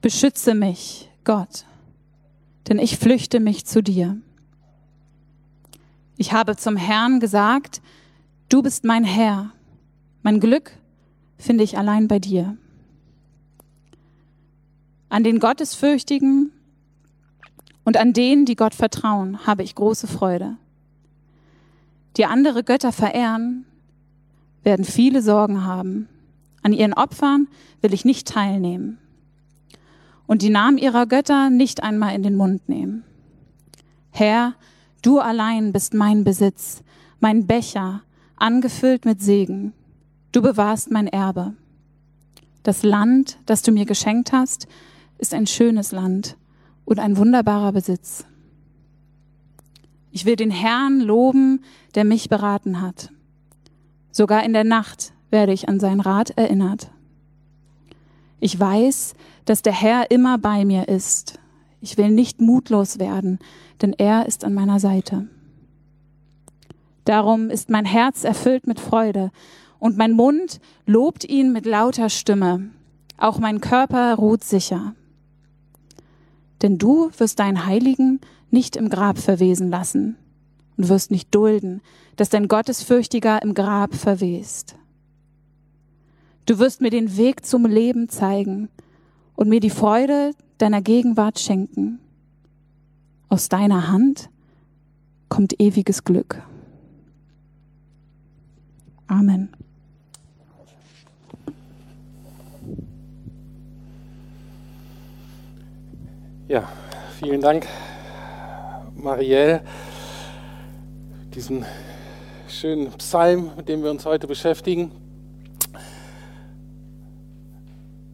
Beschütze 0.00 0.54
mich, 0.54 1.10
Gott, 1.24 1.66
denn 2.68 2.78
ich 2.78 2.96
flüchte 2.96 3.38
mich 3.38 3.66
zu 3.66 3.82
dir. 3.82 4.16
Ich 6.16 6.32
habe 6.32 6.56
zum 6.56 6.76
Herrn 6.76 7.20
gesagt, 7.20 7.82
du 8.48 8.62
bist 8.62 8.84
mein 8.84 9.04
Herr. 9.04 9.52
Mein 10.22 10.40
Glück 10.40 10.72
finde 11.36 11.64
ich 11.64 11.76
allein 11.76 12.08
bei 12.08 12.18
dir. 12.18 12.56
An 15.10 15.22
den 15.22 15.38
Gottesfürchtigen 15.38 16.50
und 17.84 17.98
an 17.98 18.14
denen, 18.14 18.46
die 18.46 18.56
Gott 18.56 18.74
vertrauen, 18.74 19.46
habe 19.46 19.62
ich 19.62 19.74
große 19.74 20.06
Freude. 20.06 20.56
Die 22.16 22.24
andere 22.24 22.64
Götter 22.64 22.92
verehren, 22.92 23.66
werden 24.62 24.86
viele 24.86 25.20
Sorgen 25.20 25.64
haben. 25.64 26.08
An 26.62 26.72
ihren 26.72 26.94
Opfern 26.94 27.48
will 27.82 27.92
ich 27.92 28.06
nicht 28.06 28.26
teilnehmen 28.26 28.98
und 30.30 30.42
die 30.42 30.50
Namen 30.50 30.78
ihrer 30.78 31.06
Götter 31.06 31.50
nicht 31.50 31.82
einmal 31.82 32.14
in 32.14 32.22
den 32.22 32.36
Mund 32.36 32.68
nehmen. 32.68 33.02
Herr, 34.12 34.54
du 35.02 35.18
allein 35.18 35.72
bist 35.72 35.92
mein 35.92 36.22
Besitz, 36.22 36.84
mein 37.18 37.48
Becher, 37.48 38.02
angefüllt 38.36 39.04
mit 39.04 39.20
Segen. 39.20 39.72
Du 40.30 40.40
bewahrst 40.40 40.92
mein 40.92 41.08
Erbe. 41.08 41.54
Das 42.62 42.84
Land, 42.84 43.38
das 43.44 43.62
du 43.62 43.72
mir 43.72 43.86
geschenkt 43.86 44.30
hast, 44.30 44.68
ist 45.18 45.34
ein 45.34 45.48
schönes 45.48 45.90
Land 45.90 46.36
und 46.84 47.00
ein 47.00 47.16
wunderbarer 47.16 47.72
Besitz. 47.72 48.24
Ich 50.12 50.26
will 50.26 50.36
den 50.36 50.52
Herrn 50.52 51.00
loben, 51.00 51.64
der 51.96 52.04
mich 52.04 52.28
beraten 52.28 52.80
hat. 52.80 53.10
Sogar 54.12 54.44
in 54.44 54.52
der 54.52 54.62
Nacht 54.62 55.12
werde 55.30 55.52
ich 55.52 55.68
an 55.68 55.80
seinen 55.80 56.00
Rat 56.00 56.30
erinnert. 56.30 56.92
Ich 58.40 58.58
weiß, 58.58 59.14
dass 59.44 59.62
der 59.62 59.74
Herr 59.74 60.10
immer 60.10 60.38
bei 60.38 60.64
mir 60.64 60.88
ist. 60.88 61.38
Ich 61.80 61.96
will 61.96 62.10
nicht 62.10 62.40
mutlos 62.40 62.98
werden, 62.98 63.38
denn 63.82 63.92
er 63.92 64.26
ist 64.26 64.44
an 64.44 64.54
meiner 64.54 64.80
Seite. 64.80 65.28
Darum 67.04 67.50
ist 67.50 67.70
mein 67.70 67.84
Herz 67.84 68.24
erfüllt 68.24 68.66
mit 68.66 68.80
Freude 68.80 69.30
und 69.78 69.96
mein 69.96 70.12
Mund 70.12 70.60
lobt 70.86 71.24
ihn 71.24 71.52
mit 71.52 71.66
lauter 71.66 72.08
Stimme. 72.08 72.70
Auch 73.16 73.38
mein 73.38 73.60
Körper 73.60 74.14
ruht 74.14 74.44
sicher. 74.44 74.94
Denn 76.62 76.78
du 76.78 77.10
wirst 77.16 77.38
deinen 77.38 77.66
Heiligen 77.66 78.20
nicht 78.50 78.76
im 78.76 78.90
Grab 78.90 79.18
verwesen 79.18 79.70
lassen 79.70 80.16
und 80.76 80.88
wirst 80.88 81.10
nicht 81.10 81.34
dulden, 81.34 81.80
dass 82.16 82.28
dein 82.28 82.48
Gottesfürchtiger 82.48 83.42
im 83.42 83.54
Grab 83.54 83.94
verwest. 83.94 84.76
Du 86.50 86.58
wirst 86.58 86.80
mir 86.80 86.90
den 86.90 87.16
Weg 87.16 87.46
zum 87.46 87.64
Leben 87.64 88.08
zeigen 88.08 88.70
und 89.36 89.48
mir 89.48 89.60
die 89.60 89.70
Freude 89.70 90.32
deiner 90.58 90.82
Gegenwart 90.82 91.38
schenken. 91.38 92.00
Aus 93.28 93.48
deiner 93.48 93.86
Hand 93.86 94.30
kommt 95.28 95.60
ewiges 95.60 96.02
Glück. 96.02 96.42
Amen. 99.06 99.50
Ja, 106.48 106.68
vielen 107.20 107.40
Dank, 107.40 107.68
Marielle, 108.96 109.62
diesen 111.32 111.64
schönen 112.48 112.90
Psalm, 112.94 113.52
mit 113.56 113.68
dem 113.68 113.84
wir 113.84 113.92
uns 113.92 114.04
heute 114.04 114.26
beschäftigen. 114.26 114.99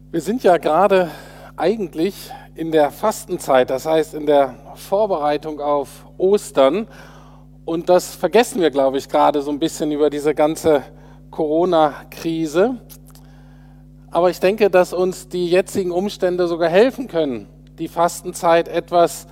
Wir 0.09 0.21
sind 0.21 0.41
ja 0.41 0.55
gerade 0.55 1.11
eigentlich 1.57 2.31
in 2.55 2.71
der 2.71 2.91
Fastenzeit, 2.91 3.69
das 3.69 3.85
heißt 3.85 4.13
in 4.13 4.25
der 4.25 4.55
Vorbereitung 4.75 5.59
auf 5.59 6.05
Ostern. 6.17 6.87
Und 7.65 7.89
das 7.89 8.15
vergessen 8.15 8.61
wir, 8.61 8.71
glaube 8.71 8.99
ich, 8.99 9.09
gerade 9.09 9.41
so 9.41 9.51
ein 9.51 9.59
bisschen 9.59 9.91
über 9.91 10.09
diese 10.09 10.33
ganze 10.33 10.83
Corona-Krise. 11.29 12.75
Aber 14.09 14.29
ich 14.29 14.39
denke, 14.39 14.69
dass 14.69 14.93
uns 14.93 15.27
die 15.27 15.49
jetzigen 15.49 15.91
Umstände 15.91 16.47
sogar 16.47 16.69
helfen 16.69 17.09
können, 17.09 17.49
die 17.77 17.89
Fastenzeit 17.89 18.69
etwas 18.69 19.27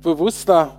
bewusster 0.00 0.76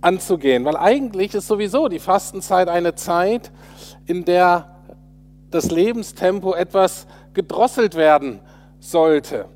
anzugehen. 0.00 0.64
Weil 0.64 0.76
eigentlich 0.76 1.34
ist 1.34 1.48
sowieso 1.48 1.88
die 1.88 1.98
Fastenzeit 1.98 2.68
eine 2.68 2.94
Zeit, 2.94 3.50
in 4.06 4.24
der 4.24 4.76
das 5.50 5.72
Lebenstempo 5.72 6.54
etwas 6.54 7.08
gedrosselt 7.34 7.96
werden 7.96 8.40
sollte. 8.80 9.46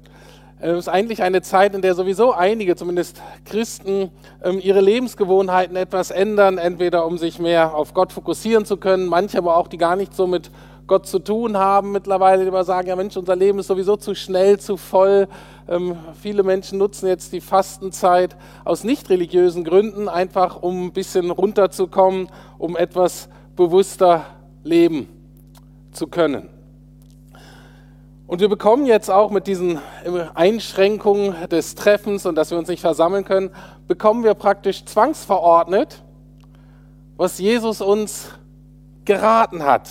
Es 0.61 0.77
ist 0.77 0.89
eigentlich 0.89 1.23
eine 1.23 1.41
Zeit, 1.41 1.73
in 1.75 1.83
der 1.83 1.95
sowieso 1.95 2.33
einige, 2.33 2.75
zumindest 2.75 3.23
Christen, 3.45 4.11
ähm, 4.43 4.59
ihre 4.61 4.81
Lebensgewohnheiten 4.81 5.77
etwas 5.77 6.11
ändern, 6.11 6.59
entweder 6.59 7.07
um 7.07 7.17
sich 7.17 7.39
mehr 7.39 7.75
auf 7.75 7.95
Gott 7.95 8.13
fokussieren 8.13 8.65
zu 8.65 8.77
können, 8.77 9.07
manche 9.07 9.39
aber 9.39 9.57
auch, 9.57 9.69
die 9.69 9.79
gar 9.79 9.95
nicht 9.95 10.15
so 10.15 10.27
mit 10.27 10.51
Gott 10.89 11.07
zu 11.07 11.21
tun 11.21 11.57
haben 11.57 11.93
mittlerweile, 11.93 12.43
die 12.43 12.49
immer 12.49 12.65
sagen, 12.65 12.89
ja 12.89 12.97
Mensch, 12.97 13.17
unser 13.17 13.37
Leben 13.37 13.61
ist 13.61 13.69
sowieso 13.69 13.97
zu 13.97 14.17
schnell, 14.17 14.59
zu 14.59 14.77
voll. 14.77 15.29
Ähm, 15.69 15.97
viele 16.21 16.43
Menschen 16.43 16.79
nutzen 16.79 17.07
jetzt 17.07 17.33
die 17.33 17.41
Fastenzeit 17.41 18.35
aus 18.65 18.83
nicht 18.83 19.11
religiösen 19.11 19.63
Gründen, 19.63 20.09
einfach 20.09 20.61
um 20.61 20.87
ein 20.87 20.93
bisschen 20.93 21.31
runterzukommen, 21.31 22.29
um 22.57 22.77
etwas 22.77 23.29
bewusster 23.55 24.25
leben 24.65 25.09
zu 25.93 26.09
können. 26.09 26.58
Und 28.29 28.41
wir 28.41 28.51
bekommen 28.51 28.85
jetzt 28.85 29.11
auch 29.11 29.31
mit 29.31 29.47
diesen 29.47 29.81
Einschränkungen 30.35 31.49
des 31.49 31.75
Treffens 31.75 32.27
und 32.27 32.35
dass 32.35 32.51
wir 32.51 32.59
uns 32.59 32.69
nicht 32.69 32.83
versammeln 32.83 33.25
können, 33.25 33.49
bekommen 33.87 34.23
wir 34.23 34.35
praktisch 34.35 34.85
zwangsverordnet, 34.85 36.03
was 37.17 37.39
Jesus 37.39 37.81
uns 37.81 38.29
geraten 39.07 39.65
hat. 39.65 39.89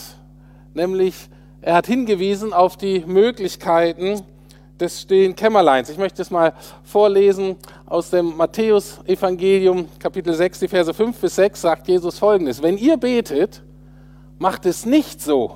Nämlich, 0.76 1.30
er 1.62 1.74
hat 1.74 1.88
hingewiesen 1.88 2.54
auf 2.54 2.78
die 2.78 3.04
Möglichkeiten 3.08 4.22
des 4.80 5.02
stillen 5.02 5.36
Kämmerleins. 5.36 5.90
Ich 5.90 5.98
möchte 5.98 6.22
es 6.22 6.30
mal 6.30 6.54
vorlesen 6.84 7.56
aus 7.88 8.12
dem 8.12 8.38
Matthäus-Evangelium, 8.38 9.88
Kapitel 9.98 10.36
6, 10.36 10.60
die 10.60 10.68
Verse 10.68 10.94
5 10.94 11.18
bis 11.20 11.36
6, 11.38 11.60
sagt 11.60 11.88
Jesus 11.88 12.20
folgendes: 12.20 12.62
Wenn 12.62 12.78
ihr 12.78 12.98
betet, 12.98 13.64
macht 14.38 14.68
es 14.68 14.86
nicht 14.86 15.24
so 15.24 15.56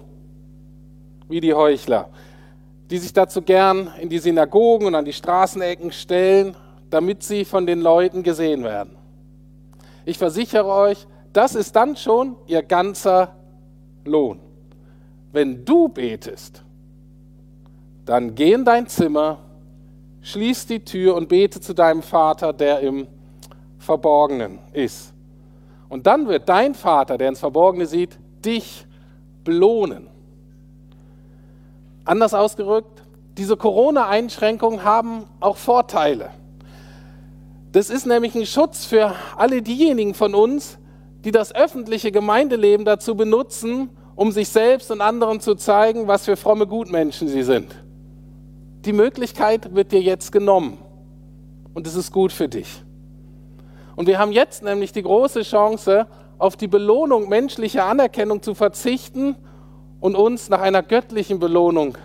wie 1.30 1.42
die 1.42 1.54
Heuchler 1.54 2.10
die 2.92 2.98
sich 2.98 3.14
dazu 3.14 3.42
gern 3.42 3.92
in 4.00 4.10
die 4.10 4.20
Synagogen 4.20 4.86
und 4.88 4.96
an 4.96 5.06
die 5.06 5.14
Straßenecken 5.14 5.94
stellen, 5.94 6.58
damit 6.90 7.24
sie 7.24 7.46
von 7.46 7.66
den 7.66 7.80
Leuten 7.80 8.22
gesehen 8.22 8.64
werden. 8.66 8.98
Ich 10.04 10.18
versichere 10.18 10.68
euch, 10.68 11.08
das 11.32 11.56
ist 11.56 11.74
dann 11.76 11.96
schon 11.96 12.36
ihr 12.48 12.62
ganzer 12.62 13.34
Lohn. 14.04 14.40
Wenn 15.32 15.64
du 15.64 15.88
betest, 15.88 16.64
dann 18.06 18.36
geh 18.36 18.52
in 18.52 18.66
dein 18.66 18.88
Zimmer, 18.88 19.40
schließ 20.22 20.68
die 20.68 20.84
Tür 20.84 21.16
und 21.16 21.30
bete 21.30 21.62
zu 21.62 21.74
deinem 21.74 22.02
Vater, 22.02 22.52
der 22.52 22.82
im 22.82 23.08
Verborgenen 23.80 24.60
ist. 24.74 25.14
Und 25.88 26.08
dann 26.08 26.28
wird 26.28 26.50
dein 26.50 26.76
Vater, 26.76 27.18
der 27.18 27.30
ins 27.30 27.40
Verborgene 27.40 27.86
sieht, 27.86 28.20
dich 28.44 28.86
belohnen. 29.46 30.08
Anders 32.06 32.34
ausgerückt, 32.34 33.04
diese 33.38 33.58
Corona-Einschränkungen 33.58 34.84
haben 34.84 35.26
auch 35.40 35.58
Vorteile. 35.58 36.32
Das 37.72 37.90
ist 37.90 38.06
nämlich 38.06 38.36
ein 38.36 38.46
Schutz 38.46 38.86
für 38.86 39.14
alle 39.38 39.62
diejenigen 39.62 40.14
von 40.14 40.36
uns, 40.36 40.78
die 41.24 41.32
das 41.32 41.54
öffentliche 41.54 42.12
Gemeindeleben 42.12 42.86
dazu 42.86 43.16
benutzen, 43.16 43.90
um 44.16 44.32
sich 44.32 44.50
selbst 44.50 44.92
und 44.92 45.02
anderen 45.02 45.40
zu 45.40 45.56
zeigen, 45.56 46.08
was 46.08 46.26
für 46.26 46.36
fromme 46.36 46.68
Gutmenschen 46.68 47.28
sie 47.28 47.44
sind. 47.44 47.74
Die 48.86 48.94
Möglichkeit 48.94 49.74
wird 49.74 49.92
dir 49.92 50.02
jetzt 50.02 50.32
genommen 50.32 50.80
und 51.74 51.88
es 51.88 51.96
ist 51.96 52.12
gut 52.12 52.32
für 52.32 52.50
dich. 52.50 52.84
Und 53.96 54.08
wir 54.08 54.20
haben 54.20 54.32
jetzt 54.32 54.64
nämlich 54.64 54.92
die 54.92 55.04
große 55.04 55.44
Chance, 55.44 56.08
auf 56.38 56.58
die 56.58 56.68
Belohnung 56.68 57.30
menschlicher 57.30 57.86
Anerkennung 57.86 58.42
zu 58.42 58.56
verzichten 58.56 59.36
und 60.02 60.16
uns 60.16 60.50
nach 60.50 60.60
einer 60.60 60.84
göttlichen 60.84 61.40
Belohnung 61.40 61.98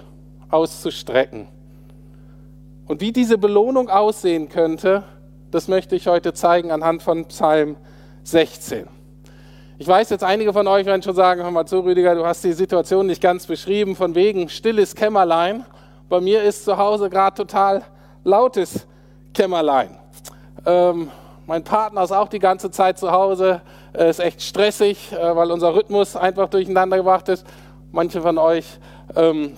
auszustrecken. 0.50 1.48
Und 2.86 3.00
wie 3.00 3.10
diese 3.10 3.36
Belohnung 3.38 3.88
aussehen 3.88 4.48
könnte, 4.48 5.02
das 5.50 5.66
möchte 5.66 5.96
ich 5.96 6.06
heute 6.06 6.32
zeigen 6.34 6.70
anhand 6.70 7.02
von 7.02 7.24
Psalm 7.24 7.76
16. 8.22 8.86
Ich 9.78 9.88
weiß 9.88 10.10
jetzt, 10.10 10.22
einige 10.22 10.52
von 10.52 10.66
euch 10.68 10.86
werden 10.86 11.02
schon 11.02 11.14
sagen, 11.14 11.42
hör 11.42 11.50
mal 11.50 11.66
zu, 11.66 11.80
Rüdiger, 11.80 12.14
du 12.14 12.24
hast 12.24 12.44
die 12.44 12.52
Situation 12.52 13.06
nicht 13.06 13.20
ganz 13.20 13.46
beschrieben, 13.46 13.96
von 13.96 14.14
wegen 14.14 14.48
stilles 14.48 14.94
Kämmerlein. 14.94 15.64
Bei 16.08 16.20
mir 16.20 16.42
ist 16.42 16.64
zu 16.64 16.76
Hause 16.76 17.10
gerade 17.10 17.36
total 17.36 17.82
lautes 18.24 18.86
Kämmerlein. 19.34 19.98
Ähm, 20.64 21.10
mein 21.46 21.62
Partner 21.62 22.02
ist 22.02 22.12
auch 22.12 22.28
die 22.28 22.38
ganze 22.38 22.70
Zeit 22.70 22.98
zu 22.98 23.10
Hause, 23.10 23.60
ist 23.92 24.20
echt 24.20 24.42
stressig, 24.42 25.12
äh, 25.12 25.36
weil 25.36 25.50
unser 25.50 25.74
Rhythmus 25.74 26.16
einfach 26.16 26.48
durcheinander 26.48 26.96
gebracht 26.96 27.28
ist. 27.28 27.46
Manche 27.96 28.20
von 28.20 28.36
euch 28.36 28.78
ähm, 29.14 29.54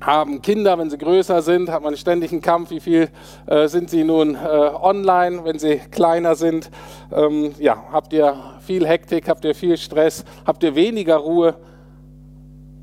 haben 0.00 0.40
Kinder, 0.40 0.78
wenn 0.78 0.88
sie 0.88 0.98
größer 0.98 1.42
sind, 1.42 1.68
hat 1.68 1.82
man 1.82 1.96
ständig 1.96 2.30
einen 2.30 2.40
Kampf, 2.40 2.70
wie 2.70 2.78
viel 2.78 3.08
äh, 3.46 3.66
sind 3.66 3.90
sie 3.90 4.04
nun 4.04 4.36
äh, 4.36 4.38
online, 4.38 5.44
wenn 5.44 5.58
sie 5.58 5.80
kleiner 5.90 6.36
sind. 6.36 6.70
Ähm, 7.12 7.56
ja, 7.58 7.86
habt 7.90 8.12
ihr 8.12 8.36
viel 8.60 8.86
Hektik, 8.86 9.28
habt 9.28 9.44
ihr 9.44 9.56
viel 9.56 9.76
Stress, 9.76 10.24
habt 10.46 10.62
ihr 10.62 10.76
weniger 10.76 11.16
Ruhe 11.16 11.56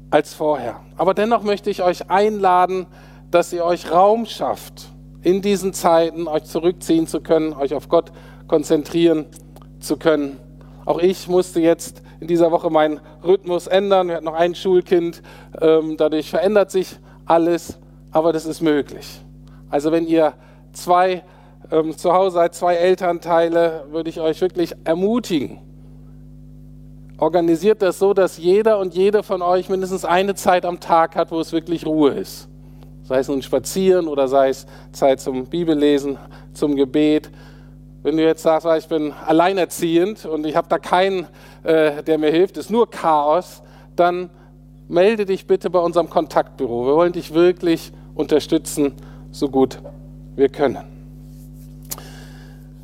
als 0.10 0.34
vorher. 0.34 0.82
Aber 0.98 1.14
dennoch 1.14 1.44
möchte 1.44 1.70
ich 1.70 1.82
euch 1.82 2.10
einladen, 2.12 2.86
dass 3.32 3.54
ihr 3.54 3.64
euch 3.64 3.90
Raum 3.90 4.26
schafft, 4.26 4.90
in 5.22 5.42
diesen 5.42 5.72
Zeiten 5.72 6.28
euch 6.28 6.44
zurückziehen 6.44 7.08
zu 7.08 7.22
können, 7.22 7.54
euch 7.54 7.74
auf 7.74 7.88
Gott 7.88 8.12
konzentrieren 8.50 9.28
zu 9.80 9.96
können. 9.96 10.42
Auch 10.84 11.00
ich 11.00 11.30
musste 11.30 11.62
jetzt 11.62 12.04
in 12.20 12.28
dieser 12.28 12.52
Woche 12.52 12.70
meinen 12.70 13.00
Rhythmus 13.24 13.68
ändern. 13.68 14.08
Wir 14.08 14.16
hatten 14.16 14.26
noch 14.26 14.34
ein 14.34 14.56
Schulkind, 14.56 15.22
ähm, 15.62 15.98
dadurch 15.98 16.30
verändert 16.30 16.72
sich 16.72 16.98
alles, 17.26 17.80
aber 18.12 18.34
das 18.34 18.46
ist 18.46 18.62
möglich. 18.62 19.22
Also 19.70 19.92
wenn 19.92 20.08
ihr 20.08 20.34
zwei 20.74 21.24
ähm, 21.72 21.96
zu 21.98 22.14
Hause 22.14 22.36
seid, 22.36 22.56
zwei 22.56 22.76
Elternteile, 22.76 23.86
würde 23.92 24.10
ich 24.10 24.20
euch 24.20 24.42
wirklich 24.42 24.74
ermutigen. 24.84 25.60
Organisiert 27.18 27.82
das 27.82 28.00
so, 28.00 28.14
dass 28.14 28.38
jeder 28.38 28.80
und 28.80 28.96
jede 28.96 29.24
von 29.24 29.42
euch 29.42 29.70
mindestens 29.70 30.06
eine 30.06 30.36
Zeit 30.36 30.66
am 30.66 30.80
Tag 30.80 31.16
hat, 31.16 31.32
wo 31.32 31.40
es 31.40 31.52
wirklich 31.52 31.86
Ruhe 31.86 32.12
ist. 32.12 32.48
Sei 33.04 33.20
es 33.20 33.28
nun 33.28 33.42
Spazieren 33.42 34.08
oder 34.08 34.28
sei 34.28 34.50
es 34.50 34.66
Zeit 34.92 35.20
zum 35.20 35.46
Bibellesen, 35.46 36.18
zum 36.54 36.76
Gebet. 36.76 37.30
Wenn 38.02 38.16
du 38.16 38.24
jetzt 38.24 38.44
sagst, 38.44 38.66
ich 38.78 38.88
bin 38.88 39.14
alleinerziehend 39.26 40.26
und 40.26 40.46
ich 40.46 40.56
habe 40.56 40.70
da 40.70 40.80
keinen, 40.80 41.28
äh, 41.64 42.02
der 42.02 42.18
mir 42.18 42.32
hilft, 42.32 42.56
ist 42.56 42.70
nur 42.70 42.90
Chaos, 42.90 43.62
dann 43.98 44.30
melde 44.88 45.26
dich 45.26 45.48
bitte 45.48 45.70
bei 45.70 45.80
unserem 45.80 46.10
Kontaktbüro. 46.10 46.86
Wir 46.86 46.96
wollen 46.96 47.12
dich 47.12 47.34
wirklich 47.34 47.92
unterstützen, 48.16 48.94
so 49.32 49.50
gut 49.50 49.80
wir 50.38 50.48
können. 50.48 51.00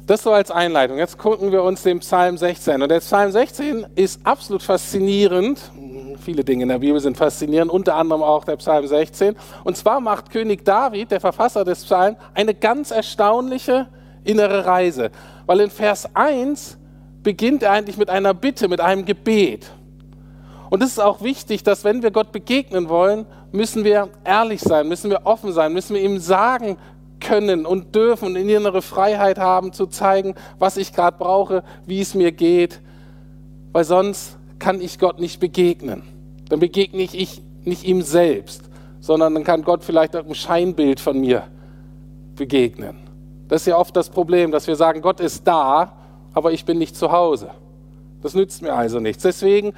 Das 0.05 0.21
so 0.21 0.33
als 0.33 0.51
Einleitung. 0.51 0.97
Jetzt 0.97 1.17
gucken 1.17 1.51
wir 1.53 1.63
uns 1.63 1.81
den 1.81 1.99
Psalm 1.99 2.37
16. 2.37 2.81
Und 2.81 2.89
der 2.89 2.99
Psalm 2.99 3.31
16 3.31 3.87
ist 3.95 4.19
absolut 4.23 4.61
faszinierend. 4.61 5.71
Viele 6.19 6.43
Dinge 6.43 6.63
in 6.63 6.69
der 6.69 6.79
Bibel 6.79 6.99
sind 6.99 7.15
faszinierend, 7.17 7.71
unter 7.71 7.95
anderem 7.95 8.21
auch 8.21 8.43
der 8.43 8.57
Psalm 8.57 8.85
16. 8.85 9.35
Und 9.63 9.77
zwar 9.77 10.01
macht 10.01 10.29
König 10.29 10.65
David, 10.65 11.09
der 11.09 11.21
Verfasser 11.21 11.63
des 11.63 11.85
Psalms, 11.85 12.17
eine 12.33 12.53
ganz 12.53 12.91
erstaunliche 12.91 13.87
innere 14.25 14.65
Reise. 14.65 15.11
Weil 15.45 15.61
in 15.61 15.69
Vers 15.69 16.09
1 16.13 16.77
beginnt 17.23 17.63
er 17.63 17.71
eigentlich 17.71 17.97
mit 17.97 18.09
einer 18.09 18.33
Bitte, 18.33 18.67
mit 18.67 18.81
einem 18.81 19.05
Gebet. 19.05 19.71
Und 20.69 20.83
es 20.83 20.91
ist 20.91 20.99
auch 20.99 21.21
wichtig, 21.21 21.63
dass 21.63 21.83
wenn 21.83 22.03
wir 22.03 22.11
Gott 22.11 22.31
begegnen 22.31 22.89
wollen, 22.89 23.25
müssen 23.51 23.83
wir 23.83 24.09
ehrlich 24.23 24.61
sein, 24.61 24.87
müssen 24.87 25.09
wir 25.09 25.25
offen 25.25 25.51
sein, 25.53 25.73
müssen 25.73 25.95
wir 25.95 26.01
ihm 26.01 26.19
sagen 26.19 26.77
können 27.19 27.65
und 27.65 27.95
dürfen 27.95 28.25
und 28.25 28.35
in 28.35 28.49
innere 28.49 28.81
Freiheit 28.81 29.37
haben, 29.37 29.73
zu 29.73 29.87
zeigen, 29.87 30.35
was 30.59 30.77
ich 30.77 30.93
gerade 30.93 31.17
brauche, 31.17 31.63
wie 31.85 32.01
es 32.01 32.13
mir 32.13 32.31
geht. 32.31 32.81
Weil 33.71 33.83
sonst 33.83 34.37
kann 34.59 34.81
ich 34.81 34.99
Gott 34.99 35.19
nicht 35.19 35.39
begegnen. 35.39 36.03
Dann 36.49 36.59
begegne 36.59 37.01
ich 37.01 37.41
nicht 37.63 37.83
ihm 37.83 38.01
selbst, 38.01 38.63
sondern 38.99 39.33
dann 39.33 39.43
kann 39.43 39.63
Gott 39.63 39.83
vielleicht 39.83 40.15
ein 40.15 40.35
Scheinbild 40.35 40.99
von 40.99 41.19
mir 41.19 41.43
begegnen. 42.35 43.04
Das 43.47 43.61
ist 43.61 43.67
ja 43.67 43.77
oft 43.77 43.95
das 43.95 44.09
Problem, 44.09 44.51
dass 44.51 44.67
wir 44.67 44.75
sagen, 44.75 45.01
Gott 45.01 45.19
ist 45.19 45.47
da, 45.47 45.93
aber 46.33 46.51
ich 46.51 46.65
bin 46.65 46.77
nicht 46.77 46.95
zu 46.95 47.11
Hause. 47.11 47.49
Das 48.21 48.33
nützt 48.33 48.61
mir 48.61 48.73
also 48.73 48.99
nichts. 48.99 49.23
Deswegen 49.23 49.73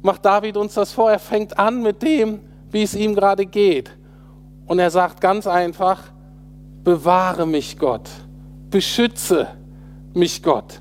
macht 0.00 0.24
David 0.24 0.56
uns 0.56 0.74
das 0.74 0.92
vor. 0.92 1.10
Er 1.10 1.18
fängt 1.18 1.58
an 1.58 1.82
mit 1.82 2.02
dem, 2.02 2.40
wie 2.70 2.82
es 2.82 2.94
ihm 2.94 3.14
gerade 3.14 3.46
geht. 3.46 3.90
Und 4.66 4.78
er 4.78 4.90
sagt 4.90 5.20
ganz 5.20 5.46
einfach, 5.46 6.00
bewahre 6.84 7.46
mich 7.46 7.78
Gott, 7.78 8.08
beschütze 8.70 9.48
mich 10.14 10.42
Gott. 10.42 10.80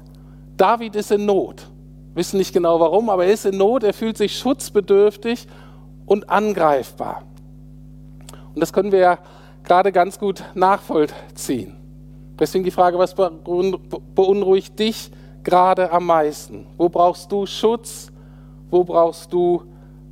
David 0.56 0.96
ist 0.96 1.12
in 1.12 1.26
Not. 1.26 1.68
Wissen 2.14 2.38
nicht 2.38 2.54
genau 2.54 2.80
warum, 2.80 3.10
aber 3.10 3.26
er 3.26 3.34
ist 3.34 3.46
in 3.46 3.58
Not, 3.58 3.84
er 3.84 3.94
fühlt 3.94 4.18
sich 4.18 4.38
schutzbedürftig 4.38 5.48
und 6.06 6.30
angreifbar. 6.30 7.24
Und 8.54 8.62
das 8.62 8.74
können 8.74 8.92
wir 8.92 9.00
ja 9.00 9.20
gerade 9.64 9.92
ganz 9.92 10.20
gut 10.20 10.44
nachvollziehen. 10.54 11.81
Deswegen 12.42 12.64
die 12.64 12.72
Frage, 12.72 12.98
was 12.98 13.14
beunruhigt 13.14 14.80
dich 14.80 15.12
gerade 15.44 15.92
am 15.92 16.08
meisten? 16.08 16.66
Wo 16.76 16.90
brauchst 16.90 17.32
du 17.32 17.46
Schutz? 17.46 18.12
Wo 18.72 18.84
brauchst 18.84 19.32
du 19.32 19.62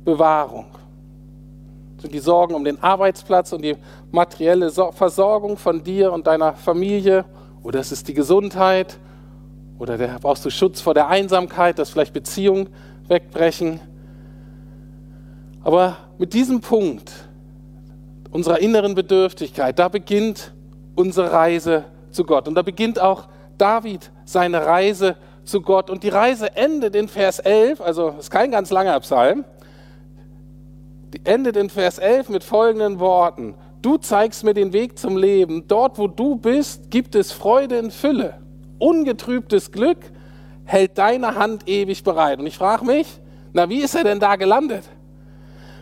Bewahrung? 0.04 0.66
sind 1.98 2.14
die 2.14 2.20
Sorgen 2.20 2.54
um 2.54 2.64
den 2.64 2.80
Arbeitsplatz 2.82 3.52
und 3.52 3.62
die 3.62 3.76
materielle 4.12 4.70
Versorgung 4.70 5.56
von 5.56 5.82
dir 5.82 6.12
und 6.12 6.28
deiner 6.28 6.54
Familie? 6.54 7.24
Oder 7.64 7.80
ist 7.80 7.90
es 7.90 8.04
die 8.04 8.14
Gesundheit? 8.14 8.96
Oder 9.80 9.98
der, 9.98 10.18
brauchst 10.20 10.44
du 10.44 10.50
Schutz 10.50 10.80
vor 10.80 10.94
der 10.94 11.08
Einsamkeit, 11.08 11.80
dass 11.80 11.90
vielleicht 11.90 12.14
Beziehungen 12.14 12.68
wegbrechen? 13.08 13.80
Aber 15.64 15.96
mit 16.16 16.32
diesem 16.32 16.60
Punkt 16.60 17.10
unserer 18.30 18.60
inneren 18.60 18.94
Bedürftigkeit, 18.94 19.78
da 19.80 19.88
beginnt 19.88 20.54
unsere 20.94 21.32
Reise 21.32 21.86
zu 22.10 22.24
Gott. 22.24 22.48
Und 22.48 22.54
da 22.54 22.62
beginnt 22.62 23.00
auch 23.00 23.28
David 23.58 24.10
seine 24.24 24.64
Reise 24.66 25.16
zu 25.44 25.60
Gott. 25.60 25.90
Und 25.90 26.02
die 26.02 26.08
Reise 26.08 26.56
endet 26.56 26.94
in 26.94 27.08
Vers 27.08 27.38
11, 27.38 27.80
also 27.80 28.14
ist 28.18 28.30
kein 28.30 28.50
ganz 28.50 28.70
langer 28.70 28.98
Psalm, 29.00 29.44
die 31.12 31.20
endet 31.24 31.56
in 31.56 31.70
Vers 31.70 31.98
11 31.98 32.28
mit 32.28 32.44
folgenden 32.44 33.00
Worten. 33.00 33.54
Du 33.82 33.96
zeigst 33.96 34.44
mir 34.44 34.54
den 34.54 34.72
Weg 34.72 34.98
zum 34.98 35.16
Leben. 35.16 35.64
Dort, 35.66 35.98
wo 35.98 36.06
du 36.06 36.36
bist, 36.36 36.90
gibt 36.90 37.14
es 37.14 37.32
Freude 37.32 37.76
in 37.76 37.90
Fülle. 37.90 38.34
Ungetrübtes 38.78 39.72
Glück 39.72 39.98
hält 40.64 40.98
deine 40.98 41.34
Hand 41.34 41.68
ewig 41.68 42.04
bereit. 42.04 42.38
Und 42.38 42.46
ich 42.46 42.56
frage 42.56 42.84
mich, 42.84 43.06
na, 43.52 43.68
wie 43.68 43.80
ist 43.80 43.94
er 43.94 44.04
denn 44.04 44.20
da 44.20 44.36
gelandet? 44.36 44.84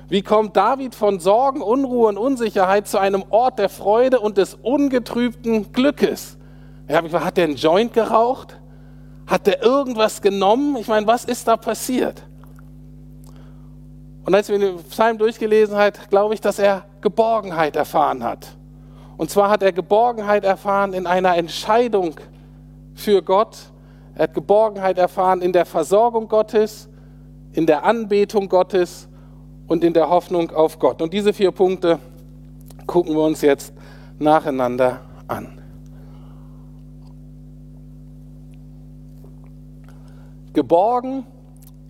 Wie 0.08 0.22
kommt 0.22 0.56
David 0.56 0.94
von 0.94 1.20
Sorgen, 1.20 1.60
Unruhe 1.60 2.08
und 2.08 2.16
Unsicherheit 2.16 2.88
zu 2.88 2.98
einem 2.98 3.24
Ort 3.28 3.58
der 3.58 3.68
Freude 3.68 4.20
und 4.20 4.38
des 4.38 4.54
ungetrübten 4.54 5.72
Glückes? 5.72 6.38
Ja, 6.88 7.02
hat 7.02 7.36
der 7.36 7.44
einen 7.44 7.56
Joint 7.56 7.92
geraucht? 7.92 8.58
Hat 9.26 9.46
der 9.46 9.62
irgendwas 9.62 10.22
genommen? 10.22 10.76
Ich 10.76 10.88
meine, 10.88 11.06
was 11.06 11.26
ist 11.26 11.46
da 11.46 11.58
passiert? 11.58 12.22
Und 14.24 14.34
als 14.34 14.48
wir 14.48 14.58
den 14.58 14.82
Psalm 14.84 15.18
durchgelesen 15.18 15.76
haben, 15.76 15.94
glaube 16.08 16.32
ich, 16.32 16.40
dass 16.40 16.58
er 16.58 16.84
Geborgenheit 17.02 17.76
erfahren 17.76 18.24
hat. 18.24 18.56
Und 19.18 19.30
zwar 19.30 19.50
hat 19.50 19.62
er 19.62 19.72
Geborgenheit 19.72 20.44
erfahren 20.44 20.94
in 20.94 21.06
einer 21.06 21.36
Entscheidung 21.36 22.14
für 22.94 23.20
Gott. 23.20 23.58
Er 24.14 24.24
hat 24.24 24.34
Geborgenheit 24.34 24.96
erfahren 24.96 25.42
in 25.42 25.52
der 25.52 25.66
Versorgung 25.66 26.28
Gottes, 26.28 26.88
in 27.52 27.66
der 27.66 27.84
Anbetung 27.84 28.48
Gottes 28.48 29.08
und 29.68 29.84
in 29.84 29.92
der 29.92 30.08
Hoffnung 30.08 30.50
auf 30.50 30.78
Gott. 30.78 31.00
Und 31.00 31.12
diese 31.12 31.32
vier 31.32 31.52
Punkte 31.52 32.00
gucken 32.86 33.14
wir 33.14 33.22
uns 33.22 33.42
jetzt 33.42 33.72
nacheinander 34.18 35.02
an. 35.28 35.62
Geborgen 40.54 41.24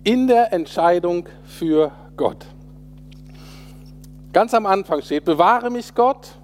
in 0.03 0.27
der 0.27 0.53
Entscheidung 0.53 1.27
für 1.43 1.91
Gott. 2.15 2.45
Ganz 4.31 4.53
am 4.53 4.65
Anfang 4.65 5.01
steht, 5.01 5.25
bewahre 5.25 5.71
mich 5.71 5.95
Gott. 5.95 6.35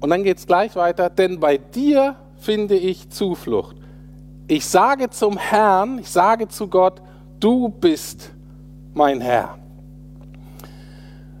Und 0.00 0.10
dann 0.10 0.24
geht 0.24 0.38
es 0.38 0.46
gleich 0.46 0.74
weiter, 0.74 1.10
denn 1.10 1.38
bei 1.38 1.58
dir 1.58 2.16
finde 2.36 2.76
ich 2.76 3.08
Zuflucht. 3.10 3.76
Ich 4.48 4.66
sage 4.66 5.10
zum 5.10 5.36
Herrn, 5.36 5.98
ich 5.98 6.08
sage 6.08 6.48
zu 6.48 6.68
Gott, 6.68 7.02
du 7.38 7.68
bist 7.68 8.32
mein 8.94 9.20
Herr. 9.20 9.58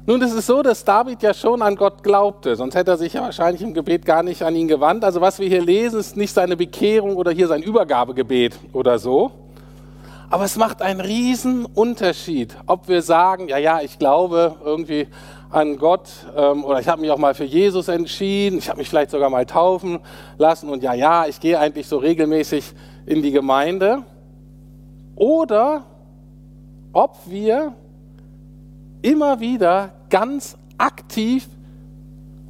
Nun, 0.06 0.22
es 0.22 0.32
ist 0.32 0.46
so, 0.46 0.62
dass 0.62 0.84
David 0.84 1.22
ja 1.22 1.34
schon 1.34 1.60
an 1.60 1.76
Gott 1.76 2.02
glaubte, 2.02 2.56
sonst 2.56 2.74
hätte 2.74 2.92
er 2.92 2.96
sich 2.96 3.12
ja 3.12 3.20
wahrscheinlich 3.20 3.60
im 3.60 3.74
Gebet 3.74 4.06
gar 4.06 4.22
nicht 4.22 4.42
an 4.42 4.56
ihn 4.56 4.66
gewandt. 4.66 5.04
Also 5.04 5.20
was 5.20 5.38
wir 5.38 5.48
hier 5.48 5.60
lesen, 5.60 6.00
ist 6.00 6.16
nicht 6.16 6.32
seine 6.32 6.56
Bekehrung 6.56 7.16
oder 7.16 7.30
hier 7.30 7.46
sein 7.46 7.62
Übergabegebet 7.62 8.58
oder 8.72 8.98
so. 8.98 9.32
Aber 10.30 10.44
es 10.44 10.56
macht 10.56 10.80
einen 10.80 11.00
riesen 11.00 11.66
Unterschied, 11.66 12.56
ob 12.66 12.88
wir 12.88 13.02
sagen, 13.02 13.48
ja, 13.48 13.58
ja, 13.58 13.80
ich 13.82 13.98
glaube 13.98 14.56
irgendwie 14.64 15.08
an 15.50 15.76
Gott 15.76 16.08
ähm, 16.36 16.64
oder 16.64 16.80
ich 16.80 16.88
habe 16.88 17.00
mich 17.00 17.10
auch 17.10 17.18
mal 17.18 17.34
für 17.34 17.44
Jesus 17.44 17.88
entschieden, 17.88 18.58
ich 18.58 18.68
habe 18.68 18.78
mich 18.78 18.88
vielleicht 18.88 19.10
sogar 19.10 19.30
mal 19.30 19.46
taufen 19.46 20.00
lassen 20.36 20.68
und 20.68 20.82
ja, 20.82 20.94
ja, 20.94 21.26
ich 21.26 21.40
gehe 21.40 21.58
eigentlich 21.58 21.86
so 21.86 21.98
regelmäßig 21.98 22.72
in 23.06 23.22
die 23.22 23.30
Gemeinde. 23.30 24.04
Oder 25.16 25.84
ob 26.98 27.16
wir 27.26 27.74
immer 29.02 29.38
wieder 29.38 29.92
ganz 30.10 30.56
aktiv 30.78 31.46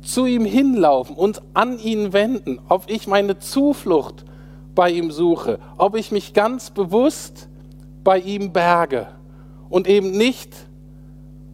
zu 0.00 0.24
ihm 0.24 0.46
hinlaufen, 0.46 1.16
uns 1.16 1.42
an 1.52 1.78
ihn 1.78 2.14
wenden, 2.14 2.58
ob 2.66 2.84
ich 2.88 3.06
meine 3.06 3.38
Zuflucht 3.38 4.24
bei 4.74 4.90
ihm 4.90 5.10
suche, 5.10 5.58
ob 5.76 5.96
ich 5.96 6.12
mich 6.12 6.32
ganz 6.32 6.70
bewusst 6.70 7.50
bei 8.02 8.18
ihm 8.20 8.54
berge 8.54 9.08
und 9.68 9.86
eben 9.86 10.12
nicht 10.12 10.54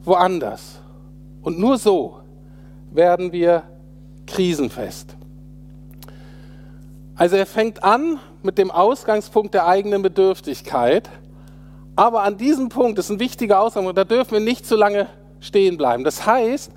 woanders. 0.05 0.79
Und 1.43 1.59
nur 1.59 1.79
so 1.79 2.19
werden 2.93 3.33
wir 3.33 3.65
krisenfest. 4.29 5.17
Also 7.17 7.35
er 7.35 7.47
fängt 7.47 7.83
an 7.83 8.21
mit 8.45 8.57
dem 8.57 8.71
Ausgangspunkt 8.71 9.53
der 9.53 9.67
eigenen 9.67 10.03
Bedürftigkeit, 10.03 11.11
aber 11.97 12.23
an 12.23 12.37
diesem 12.37 12.69
Punkt, 12.69 12.99
das 12.99 13.07
ist 13.07 13.13
ein 13.13 13.21
wichtiger 13.21 13.61
Ausgangspunkt, 13.61 13.99
da 13.99 14.05
dürfen 14.05 14.33
wir 14.33 14.41
nicht 14.41 14.67
zu 14.67 14.77
lange 14.77 15.09
stehen 15.41 15.77
bleiben. 15.77 16.05
Das 16.05 16.27
heißt, 16.27 16.73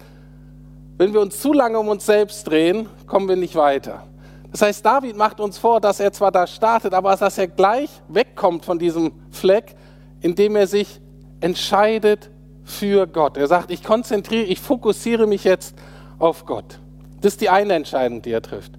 wenn 0.98 1.14
wir 1.14 1.22
uns 1.22 1.40
zu 1.40 1.54
lange 1.54 1.80
um 1.80 1.88
uns 1.88 2.06
selbst 2.06 2.48
drehen, 2.48 2.88
kommen 3.06 3.28
wir 3.28 3.36
nicht 3.36 3.56
weiter. 3.56 4.04
Das 4.52 4.62
heißt, 4.62 4.86
David 4.86 5.16
macht 5.16 5.40
uns 5.40 5.58
vor, 5.58 5.82
dass 5.82 6.00
er 6.00 6.12
zwar 6.12 6.32
da 6.32 6.48
startet, 6.48 6.94
aber 6.94 7.16
dass 7.16 7.38
er 7.38 7.48
gleich 7.48 7.90
wegkommt 8.08 8.66
von 8.66 8.80
diesem 8.80 9.12
Fleck, 9.30 9.76
indem 10.22 10.56
er 10.56 10.68
sich 10.68 11.02
entscheidet 11.40 12.32
für 12.64 13.08
Gott. 13.08 13.38
Er 13.38 13.48
sagt, 13.48 13.72
ich 13.72 13.84
konzentriere, 13.84 14.46
ich 14.46 14.60
fokussiere 14.60 15.28
mich 15.28 15.44
jetzt 15.44 15.76
auf 16.20 16.46
Gott. 16.46 16.80
Das 17.22 17.34
ist 17.34 17.42
die 17.42 17.50
eine 17.50 17.74
Entscheidung, 17.74 18.22
die 18.22 18.32
er 18.32 18.42
trifft. 18.42 18.74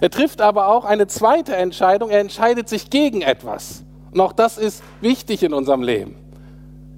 Er 0.00 0.10
trifft 0.10 0.40
aber 0.40 0.68
auch 0.68 0.84
eine 0.84 1.06
zweite 1.06 1.56
Entscheidung. 1.56 2.10
Er 2.10 2.20
entscheidet 2.20 2.68
sich 2.68 2.90
gegen 2.90 3.22
etwas. 3.22 3.84
Und 4.14 4.20
auch 4.20 4.32
das 4.32 4.58
ist 4.58 4.82
wichtig 5.00 5.42
in 5.42 5.52
unserem 5.52 5.82
Leben. 5.82 6.14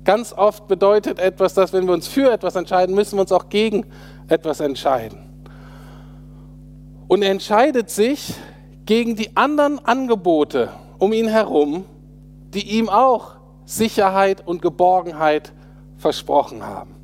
Ganz 0.05 0.35
oft 0.35 0.69
bedeutet 0.69 1.19
etwas, 1.19 1.55
dass 1.55 1.73
wenn 1.73 1.87
wir 1.87 1.95
uns 1.95 2.07
für 2.07 2.31
etwas 2.31 2.57
entscheiden, 2.57 2.95
müssen 2.95 3.17
wir 3.17 3.23
uns 3.23 3.33
auch 3.33 3.49
gegen 3.49 3.87
etwas 4.29 4.61
entscheiden. 4.61 5.19
Und 7.09 7.23
er 7.23 7.31
entscheidet 7.31 7.89
sich 7.89 8.35
gegen 8.85 9.17
die 9.17 9.35
anderen 9.35 9.83
Angebote 9.85 10.69
um 10.99 11.15
ihn 11.15 11.29
herum, 11.29 11.87
die 12.53 12.79
ihm 12.79 12.91
auch 12.91 13.33
Sicherheit 13.65 14.47
und 14.47 14.61
Geborgenheit 14.61 15.53
versprochen 15.97 16.65
haben. 16.67 16.95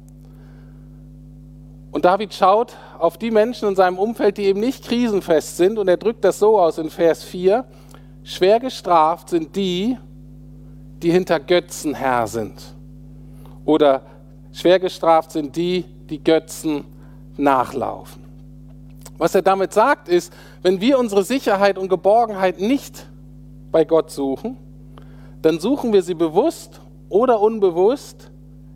Und 1.90 2.04
David 2.04 2.34
schaut 2.34 2.76
auf 2.98 3.16
die 3.16 3.30
Menschen 3.30 3.68
in 3.68 3.76
seinem 3.76 3.98
Umfeld, 3.98 4.36
die 4.36 4.44
eben 4.44 4.60
nicht 4.60 4.84
krisenfest 4.84 5.56
sind, 5.56 5.78
und 5.78 5.88
er 5.88 5.96
drückt 5.96 6.24
das 6.24 6.38
so 6.38 6.58
aus 6.60 6.76
in 6.76 6.90
Vers 6.90 7.24
4, 7.24 7.64
schwer 8.24 8.60
gestraft 8.60 9.28
sind 9.30 9.54
die, 9.56 9.96
die 11.02 11.10
hinter 11.10 11.40
Götzen 11.40 11.94
Herr 11.94 12.26
sind. 12.26 12.74
Oder 13.64 14.02
schwer 14.52 14.78
gestraft 14.78 15.32
sind 15.32 15.54
die, 15.56 15.84
die 16.08 16.22
Götzen 16.22 16.84
nachlaufen. 17.36 18.22
Was 19.18 19.34
er 19.34 19.42
damit 19.42 19.72
sagt, 19.72 20.08
ist, 20.08 20.32
wenn 20.62 20.80
wir 20.80 20.98
unsere 20.98 21.22
Sicherheit 21.22 21.78
und 21.78 21.88
Geborgenheit 21.88 22.60
nicht 22.60 23.06
bei 23.70 23.84
Gott 23.84 24.10
suchen, 24.10 24.56
dann 25.42 25.58
suchen 25.58 25.92
wir 25.92 26.02
sie 26.02 26.14
bewusst 26.14 26.80
oder 27.08 27.40
unbewusst 27.40 28.30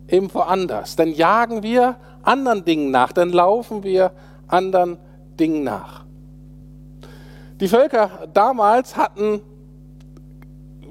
eben 0.07 0.33
woanders. 0.33 0.95
Dann 0.95 1.11
jagen 1.11 1.63
wir 1.63 1.97
anderen 2.23 2.63
Dingen 2.65 2.91
nach, 2.91 3.11
dann 3.11 3.29
laufen 3.29 3.83
wir 3.83 4.11
anderen 4.47 4.97
Dingen 5.39 5.63
nach. 5.63 6.06
Die 7.59 7.67
Völker 7.67 8.27
damals 8.33 8.95
hatten 8.95 9.41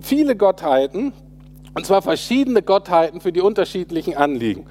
viele 0.01 0.35
Gottheiten, 0.35 1.13
und 1.75 1.87
zwar 1.87 2.03
verschiedene 2.03 2.61
Gottheiten 2.61 3.21
für 3.21 3.33
die 3.33 3.41
unterschiedlichen 3.41 4.17
Anliegen. 4.17 4.67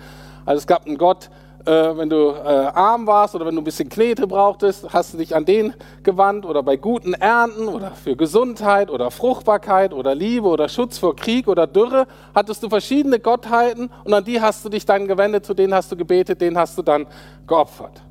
Also 0.45 0.59
es 0.59 0.67
gab 0.67 0.85
einen 0.85 0.97
Gott, 0.97 1.29
äh, 1.65 1.71
wenn 1.71 2.09
du 2.09 2.31
äh, 2.31 2.47
arm 2.47 3.07
warst 3.07 3.33
oder 3.33 3.45
wenn 3.45 3.55
du 3.55 3.61
ein 3.61 3.63
bisschen 3.63 3.87
Knete 3.87 4.27
brauchtest, 4.27 4.91
hast 4.91 5.13
du 5.13 5.17
dich 5.17 5.33
an 5.33 5.45
den 5.45 5.73
gewandt 6.03 6.45
oder 6.45 6.63
bei 6.63 6.75
guten 6.75 7.13
Ernten 7.13 7.69
oder 7.69 7.91
für 7.91 8.17
Gesundheit 8.17 8.91
oder 8.91 9.09
Fruchtbarkeit 9.09 9.93
oder 9.93 10.13
Liebe 10.15 10.47
oder 10.47 10.67
Schutz 10.67 10.97
vor 10.97 11.15
Krieg 11.15 11.47
oder 11.47 11.65
Dürre, 11.65 12.07
hattest 12.35 12.61
du 12.61 12.67
verschiedene 12.67 13.19
Gottheiten 13.19 13.89
und 14.03 14.13
an 14.13 14.25
die 14.25 14.41
hast 14.41 14.65
du 14.65 14.69
dich 14.69 14.85
dann 14.85 15.07
gewendet, 15.07 15.45
zu 15.45 15.53
denen 15.53 15.73
hast 15.73 15.93
du 15.93 15.95
gebetet, 15.95 16.41
denen 16.41 16.57
hast 16.57 16.77
du 16.77 16.81
dann 16.81 17.07
geopfert. 17.47 18.01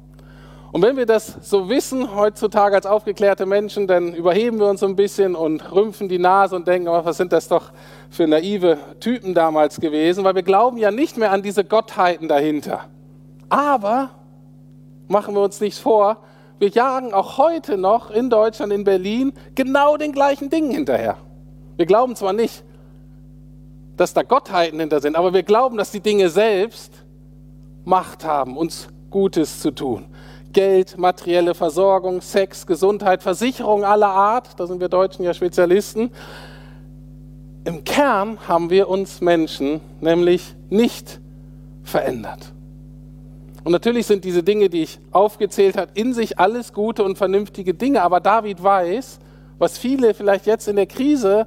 Und 0.74 0.82
wenn 0.82 0.96
wir 0.96 1.06
das 1.06 1.38
so 1.40 1.68
wissen 1.68 2.16
heutzutage 2.16 2.74
als 2.74 2.84
aufgeklärte 2.84 3.46
Menschen, 3.46 3.86
dann 3.86 4.12
überheben 4.12 4.58
wir 4.58 4.66
uns 4.66 4.80
so 4.80 4.86
ein 4.86 4.96
bisschen 4.96 5.36
und 5.36 5.70
rümpfen 5.70 6.08
die 6.08 6.18
Nase 6.18 6.56
und 6.56 6.66
denken, 6.66 6.88
was 6.88 7.16
sind 7.16 7.32
das 7.32 7.46
doch 7.46 7.70
für 8.10 8.26
naive 8.26 8.78
Typen 8.98 9.34
damals 9.34 9.78
gewesen, 9.78 10.24
weil 10.24 10.34
wir 10.34 10.42
glauben 10.42 10.76
ja 10.76 10.90
nicht 10.90 11.16
mehr 11.16 11.30
an 11.30 11.42
diese 11.44 11.62
Gottheiten 11.64 12.26
dahinter. 12.26 12.86
Aber 13.48 14.10
machen 15.06 15.36
wir 15.36 15.42
uns 15.42 15.60
nichts 15.60 15.78
vor, 15.78 16.16
wir 16.58 16.70
jagen 16.70 17.14
auch 17.14 17.38
heute 17.38 17.78
noch 17.78 18.10
in 18.10 18.28
Deutschland, 18.28 18.72
in 18.72 18.82
Berlin, 18.82 19.32
genau 19.54 19.96
den 19.96 20.10
gleichen 20.10 20.50
Dingen 20.50 20.72
hinterher. 20.72 21.18
Wir 21.76 21.86
glauben 21.86 22.16
zwar 22.16 22.32
nicht, 22.32 22.64
dass 23.96 24.12
da 24.12 24.24
Gottheiten 24.24 24.80
hinter 24.80 25.00
sind, 25.00 25.14
aber 25.14 25.32
wir 25.34 25.44
glauben, 25.44 25.76
dass 25.76 25.92
die 25.92 26.00
Dinge 26.00 26.28
selbst 26.30 26.92
Macht 27.84 28.24
haben, 28.24 28.56
uns 28.56 28.88
Gutes 29.12 29.60
zu 29.60 29.70
tun. 29.70 30.06
Geld, 30.54 30.96
materielle 30.96 31.54
Versorgung, 31.54 32.23
Sex, 32.23 32.66
Gesundheit, 32.66 33.23
Versicherung 33.23 33.84
aller 33.84 34.08
Art, 34.08 34.58
da 34.58 34.66
sind 34.66 34.80
wir 34.80 34.88
Deutschen 34.88 35.25
ja 35.25 35.34
Spezialisten. 35.34 36.11
Im 37.64 37.84
Kern 37.84 38.38
haben 38.49 38.70
wir 38.70 38.88
uns 38.88 39.20
Menschen 39.20 39.80
nämlich 40.00 40.54
nicht 40.70 41.20
verändert. 41.82 42.52
Und 43.64 43.73
natürlich 43.73 44.06
sind 44.06 44.25
diese 44.25 44.42
Dinge, 44.42 44.68
die 44.68 44.82
ich 44.82 44.99
aufgezählt 45.11 45.76
habe, 45.76 45.90
in 45.94 46.12
sich 46.12 46.38
alles 46.38 46.73
gute 46.73 47.02
und 47.02 47.16
vernünftige 47.16 47.75
Dinge. 47.75 48.02
Aber 48.02 48.20
David 48.20 48.62
weiß, 48.62 49.18
was 49.58 49.78
viele 49.78 50.14
vielleicht 50.14 50.46
jetzt 50.46 50.68
in 50.68 50.76
der 50.76 50.87
Krise 50.87 51.46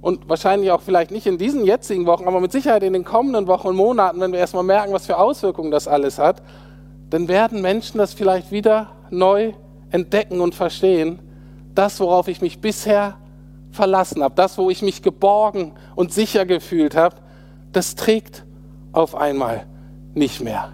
und 0.00 0.28
wahrscheinlich 0.28 0.70
auch 0.70 0.82
vielleicht 0.82 1.10
nicht 1.10 1.26
in 1.26 1.38
diesen 1.38 1.64
jetzigen 1.64 2.06
Wochen, 2.06 2.28
aber 2.28 2.40
mit 2.40 2.52
Sicherheit 2.52 2.84
in 2.84 2.92
den 2.92 3.04
kommenden 3.04 3.48
Wochen 3.48 3.68
und 3.68 3.76
Monaten, 3.76 4.20
wenn 4.20 4.32
wir 4.32 4.38
erstmal 4.38 4.62
merken, 4.62 4.92
was 4.92 5.06
für 5.06 5.18
Auswirkungen 5.18 5.72
das 5.72 5.88
alles 5.88 6.18
hat, 6.18 6.42
dann 7.10 7.28
werden 7.28 7.62
Menschen 7.62 7.98
das 7.98 8.14
vielleicht 8.14 8.50
wieder 8.50 8.92
neu 9.10 9.52
entdecken 9.90 10.40
und 10.40 10.54
verstehen. 10.54 11.20
Das, 11.74 12.00
worauf 12.00 12.28
ich 12.28 12.40
mich 12.40 12.60
bisher 12.60 13.18
verlassen 13.70 14.22
habe, 14.22 14.34
das, 14.34 14.58
wo 14.58 14.70
ich 14.70 14.82
mich 14.82 15.02
geborgen 15.02 15.72
und 15.94 16.12
sicher 16.12 16.46
gefühlt 16.46 16.96
habe, 16.96 17.16
das 17.72 17.94
trägt 17.94 18.44
auf 18.92 19.14
einmal 19.14 19.66
nicht 20.14 20.42
mehr 20.42 20.72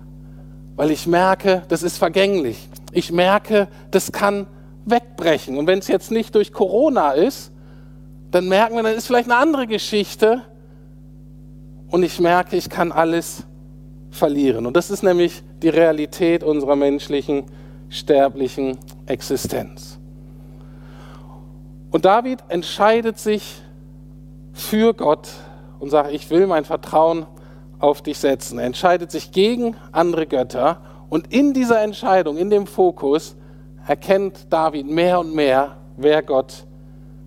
weil 0.77 0.91
ich 0.91 1.07
merke, 1.07 1.63
das 1.69 1.83
ist 1.83 1.99
vergänglich. 1.99 2.69
Ich 2.93 3.13
merke, 3.13 3.69
das 3.91 4.13
kann 4.13 4.47
wegbrechen. 4.85 5.57
Und 5.57 5.67
wenn 5.67 5.79
es 5.79 5.89
jetzt 5.89 6.11
nicht 6.11 6.35
durch 6.35 6.53
Corona 6.53 7.13
ist, 7.13 7.53
dann 8.31 8.49
merken 8.49 8.77
wir, 8.77 8.83
dann 8.83 8.95
ist 8.95 9.07
vielleicht 9.07 9.31
eine 9.31 9.39
andere 9.39 9.67
Geschichte. 9.67 10.43
Und 11.89 12.03
ich 12.03 12.19
merke, 12.21 12.57
ich 12.57 12.71
kann 12.71 12.91
alles 12.91 13.45
verlieren. 14.13 14.67
Und 14.67 14.77
das 14.77 14.91
ist 14.91 15.03
nämlich 15.03 15.43
die 15.63 15.71
Realität 15.71 16.45
unserer 16.45 16.77
menschlichen, 16.77 17.45
sterblichen 17.89 18.79
Existenz. 19.07 19.99
Und 21.91 22.05
David 22.05 22.39
entscheidet 22.49 23.19
sich 23.19 23.61
für 24.53 24.95
Gott 24.95 25.29
und 25.81 25.91
sagt, 25.91 26.13
ich 26.13 26.31
will 26.31 26.47
mein 26.47 26.65
Vertrauen 26.65 27.27
auf 27.81 28.03
dich 28.03 28.19
setzen. 28.19 28.59
Er 28.59 28.67
entscheidet 28.67 29.11
sich 29.11 29.33
gegen 29.33 29.77
andere 29.91 30.27
Götter 30.27 30.81
und 31.09 31.33
in 31.33 31.53
dieser 31.53 31.83
Entscheidung, 31.83 32.37
in 32.37 32.49
dem 32.49 32.67
Fokus, 32.67 33.37
erkennt 33.87 34.47
David 34.51 34.89
mehr 34.89 35.19
und 35.21 35.35
mehr, 35.35 35.77
wer 35.97 36.23
Gott 36.23 36.67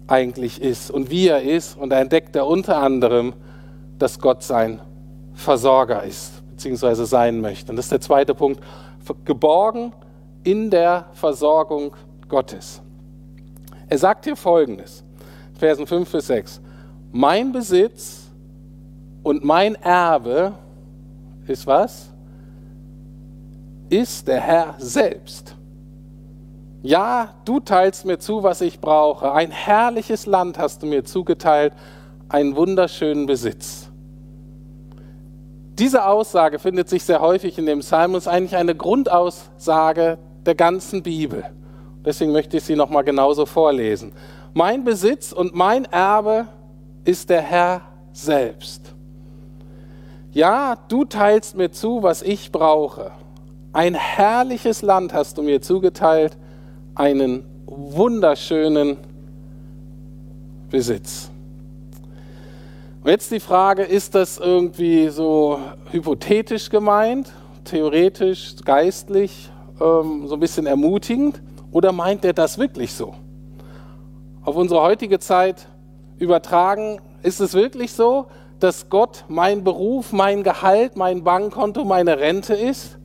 eigentlich 0.08 0.62
ist 0.62 0.90
und 0.90 1.10
wie 1.10 1.28
er 1.28 1.42
ist. 1.42 1.78
Und 1.78 1.92
er 1.92 2.00
entdeckt 2.00 2.36
er 2.36 2.48
unter 2.48 2.78
anderem, 2.78 3.34
dass 4.00 4.20
Gott 4.20 4.44
sein 4.44 4.80
Versorger 5.34 6.04
ist, 6.04 6.35
beziehungsweise 6.56 7.06
sein 7.06 7.42
möchte. 7.42 7.72
Und 7.72 7.76
das 7.76 7.86
ist 7.86 7.92
der 7.92 8.02
zweite 8.02 8.34
Punkt, 8.34 8.62
geborgen 9.26 9.94
in 10.44 10.70
der 10.70 11.08
Versorgung 11.14 11.94
Gottes. 12.30 12.82
Er 13.88 13.98
sagt 13.98 14.24
hier 14.24 14.38
folgendes, 14.38 15.04
Versen 15.58 15.86
5 15.86 16.10
bis 16.10 16.28
6. 16.28 16.62
Mein 17.12 17.52
Besitz 17.52 18.32
und 19.22 19.44
mein 19.44 19.76
Erbe 19.76 20.54
ist 21.46 21.68
was? 21.68 22.12
Ist 23.90 24.28
der 24.28 24.40
Herr 24.40 24.76
selbst. 24.78 25.56
Ja, 26.82 27.34
du 27.44 27.60
teilst 27.60 28.06
mir 28.06 28.18
zu, 28.18 28.44
was 28.44 28.62
ich 28.62 28.80
brauche. 28.80 29.32
Ein 29.32 29.52
herrliches 29.52 30.26
Land 30.26 30.58
hast 30.58 30.84
du 30.84 30.88
mir 30.88 31.04
zugeteilt, 31.04 31.74
einen 32.30 32.56
wunderschönen 32.56 33.26
Besitz. 33.26 33.85
Diese 35.78 36.06
Aussage 36.06 36.58
findet 36.58 36.88
sich 36.88 37.04
sehr 37.04 37.20
häufig 37.20 37.58
in 37.58 37.66
dem 37.66 37.80
Psalm 37.80 38.14
und 38.14 38.20
ist 38.20 38.28
eigentlich 38.28 38.56
eine 38.56 38.76
Grundaussage 38.76 40.18
der 40.46 40.56
ganzen 40.56 41.04
Bibel. 41.04 41.44
Deswegen 42.06 42.32
möchte 42.32 42.58
ich 42.58 42.64
sie 42.64 42.76
nochmal 42.76 43.04
genauso 43.04 43.46
vorlesen. 43.46 44.14
Mein 44.54 44.86
Besitz 44.86 45.34
und 45.34 45.54
mein 45.54 45.84
Erbe 45.86 46.48
ist 47.04 47.30
der 47.30 47.42
Herr 47.42 47.82
selbst. 48.14 48.94
Ja, 50.32 50.78
du 50.88 51.04
teilst 51.04 51.58
mir 51.58 51.72
zu, 51.72 52.04
was 52.04 52.22
ich 52.22 52.52
brauche. 52.52 53.12
Ein 53.74 53.96
herrliches 53.96 54.82
Land 54.82 55.14
hast 55.14 55.38
du 55.38 55.44
mir 55.44 55.62
zugeteilt, 55.62 56.38
einen 56.94 57.44
wunderschönen 57.66 58.98
Besitz. 60.70 61.30
Und 63.06 63.12
jetzt 63.12 63.32
die 63.32 63.40
Frage, 63.40 63.84
ist 63.84 64.16
das 64.16 64.40
irgendwie 64.40 65.10
so 65.10 65.60
hypothetisch 65.92 66.72
gemeint? 66.72 67.32
theoretisch, 67.64 68.56
geistlich, 68.66 69.52
ähm, 69.80 70.26
so 70.26 70.34
ein 70.34 70.40
bisschen 70.40 70.66
ermutigend? 70.66 71.40
Oder 71.70 71.92
meint 71.92 72.26
er 72.26 72.34
das 72.34 72.58
wirklich 72.58 72.96
so? 72.96 73.14
Auf 74.42 74.56
unsere 74.56 74.82
heutige 74.82 75.20
Zeit 75.20 75.68
übertragen, 76.18 77.00
ist 77.22 77.42
es 77.42 77.54
wirklich 77.54 77.94
so, 77.94 78.26
dass 78.60 78.90
Gott 78.90 79.26
mein 79.28 79.64
Beruf, 79.64 80.12
mein 80.12 80.42
Gehalt, 80.42 80.96
mein 80.96 81.24
Bankkonto, 81.24 81.86
meine 81.86 82.18
Rente 82.18 82.56
ist? 82.56 82.98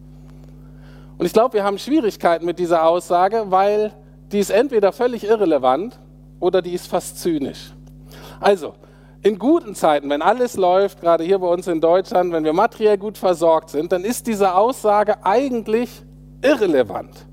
Und 1.19 1.27
ich 1.27 1.35
glaube, 1.35 1.53
wir 1.53 1.65
haben 1.65 1.79
Schwierigkeiten 1.79 2.47
mit 2.47 2.59
dieser 2.59 2.87
Aussage, 2.87 3.45
weil 3.49 3.93
die 4.33 4.39
ist 4.39 4.49
entweder 4.49 4.93
völlig 4.93 5.25
irrelevant 5.25 6.01
oder 6.39 6.63
die 6.63 6.73
ist 6.73 6.87
fast 6.87 7.21
zynisch. 7.21 7.75
Also, 8.41 8.73
in 9.23 9.39
guten 9.39 9.75
Zeiten, 9.75 10.09
wenn 10.09 10.23
alles 10.23 10.57
läuft, 10.57 11.01
gerade 11.01 11.25
hier 11.25 11.39
bei 11.39 11.47
uns 11.47 11.67
in 11.67 11.81
Deutschland, 11.81 12.33
wenn 12.33 12.45
wir 12.45 12.55
materiell 12.55 12.97
gut 12.97 13.19
versorgt 13.19 13.71
sind, 13.71 13.93
dann 13.93 14.03
ist 14.03 14.27
diese 14.27 14.55
Aussage 14.55 15.25
eigentlich 15.25 15.91
irrelevant. 16.43 17.27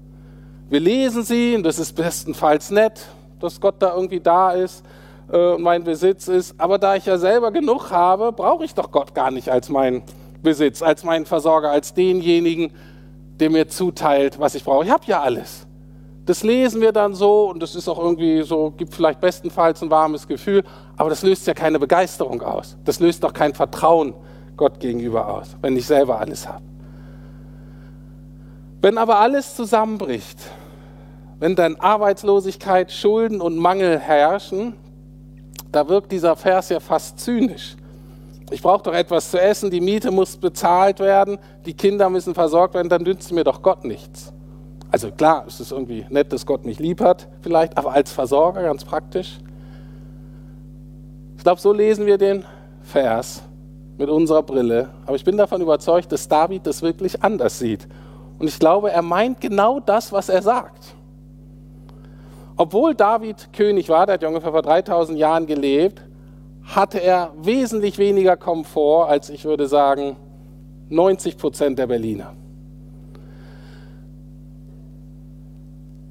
Wir 0.69 0.81
lesen 0.81 1.23
sie 1.23 1.55
und 1.55 1.63
das 1.63 1.79
ist 1.79 1.93
bestenfalls 1.93 2.71
nett, 2.71 3.07
dass 3.39 3.61
Gott 3.61 3.75
da 3.79 3.95
irgendwie 3.95 4.19
da 4.19 4.51
ist 4.51 4.83
äh, 5.31 5.53
und 5.53 5.61
mein 5.61 5.85
Besitz 5.85 6.27
ist. 6.27 6.59
Aber 6.59 6.77
da 6.77 6.95
ich 6.95 7.05
ja 7.05 7.17
selber 7.17 7.51
genug 7.51 7.89
habe, 7.89 8.33
brauche 8.33 8.65
ich 8.65 8.73
doch 8.73 8.91
Gott 8.91 9.15
gar 9.15 9.31
nicht 9.31 9.49
als 9.49 9.69
mein 9.69 10.03
Besitz, 10.43 10.81
als 10.81 11.05
meinen 11.05 11.25
Versorger, 11.25 11.71
als 11.71 11.93
denjenigen, 11.93 12.73
der 13.39 13.49
mir 13.49 13.69
zuteilt, 13.69 14.39
was 14.39 14.55
ich 14.55 14.65
brauche. 14.65 14.83
Ich 14.83 14.91
habe 14.91 15.03
ja 15.05 15.21
alles. 15.21 15.65
Das 16.25 16.43
lesen 16.43 16.81
wir 16.81 16.91
dann 16.91 17.15
so 17.15 17.49
und 17.49 17.63
das 17.63 17.73
ist 17.75 17.87
auch 17.87 17.99
irgendwie 17.99 18.41
so, 18.41 18.71
gibt 18.71 18.93
vielleicht 18.93 19.21
bestenfalls 19.21 19.81
ein 19.81 19.89
warmes 19.89 20.27
Gefühl, 20.27 20.65
aber 20.97 21.09
das 21.09 21.21
löst 21.21 21.47
ja 21.47 21.53
keine 21.53 21.79
Begeisterung 21.79 22.41
aus. 22.41 22.75
Das 22.83 22.99
löst 22.99 23.23
doch 23.23 23.33
kein 23.33 23.53
Vertrauen 23.53 24.13
Gott 24.57 24.79
gegenüber 24.79 25.27
aus, 25.27 25.55
wenn 25.61 25.77
ich 25.77 25.85
selber 25.85 26.19
alles 26.19 26.47
habe. 26.47 26.63
Wenn 28.81 28.97
aber 28.97 29.19
alles 29.19 29.55
zusammenbricht, 29.55 30.39
wenn 31.39 31.55
dann 31.55 31.75
Arbeitslosigkeit, 31.75 32.91
Schulden 32.91 33.41
und 33.41 33.57
Mangel 33.57 33.99
herrschen, 33.99 34.73
da 35.71 35.87
wirkt 35.87 36.11
dieser 36.11 36.35
Vers 36.35 36.69
ja 36.69 36.79
fast 36.79 37.19
zynisch. 37.19 37.75
Ich 38.49 38.61
brauche 38.61 38.83
doch 38.83 38.93
etwas 38.93 39.29
zu 39.29 39.39
essen, 39.39 39.69
die 39.69 39.81
Miete 39.81 40.09
muss 40.09 40.37
bezahlt 40.37 40.99
werden, 40.99 41.37
die 41.65 41.73
Kinder 41.73 42.09
müssen 42.09 42.33
versorgt 42.33 42.73
werden, 42.75 42.89
dann 42.89 43.03
nützt 43.03 43.31
mir 43.31 43.43
doch 43.43 43.61
Gott 43.61 43.83
nichts. 43.83 44.33
Also 44.89 45.11
klar, 45.11 45.43
es 45.47 45.59
ist 45.59 45.71
irgendwie 45.71 46.05
nett, 46.09 46.31
dass 46.31 46.45
Gott 46.45 46.65
mich 46.65 46.79
lieb 46.79 47.01
hat, 47.01 47.27
vielleicht, 47.41 47.77
aber 47.77 47.91
als 47.91 48.11
Versorger 48.11 48.63
ganz 48.63 48.85
praktisch. 48.85 49.39
Ich 51.47 51.49
glaube, 51.49 51.61
so 51.61 51.71
lesen 51.71 52.05
wir 52.05 52.17
den 52.17 52.43
Vers 52.81 53.41
mit 53.97 54.09
unserer 54.09 54.43
Brille. 54.43 54.89
Aber 55.05 55.15
ich 55.15 55.23
bin 55.23 55.37
davon 55.37 55.61
überzeugt, 55.61 56.11
dass 56.11 56.27
David 56.27 56.67
das 56.67 56.81
wirklich 56.81 57.23
anders 57.23 57.57
sieht. 57.57 57.87
Und 58.37 58.49
ich 58.49 58.59
glaube, 58.59 58.91
er 58.91 59.01
meint 59.01 59.39
genau 59.39 59.79
das, 59.79 60.11
was 60.11 60.27
er 60.27 60.41
sagt. 60.41 60.93
Obwohl 62.57 62.95
David 62.95 63.53
König 63.53 63.87
war, 63.87 64.05
der 64.05 64.15
hat 64.15 64.23
ja 64.23 64.27
ungefähr 64.27 64.51
vor 64.51 64.61
3000 64.61 65.17
Jahren 65.17 65.45
gelebt, 65.47 66.01
hatte 66.65 67.01
er 67.01 67.31
wesentlich 67.37 67.97
weniger 67.97 68.35
Komfort 68.35 69.07
als 69.07 69.29
ich 69.29 69.45
würde 69.45 69.69
sagen 69.69 70.17
90 70.89 71.37
Prozent 71.37 71.79
der 71.79 71.87
Berliner. 71.87 72.33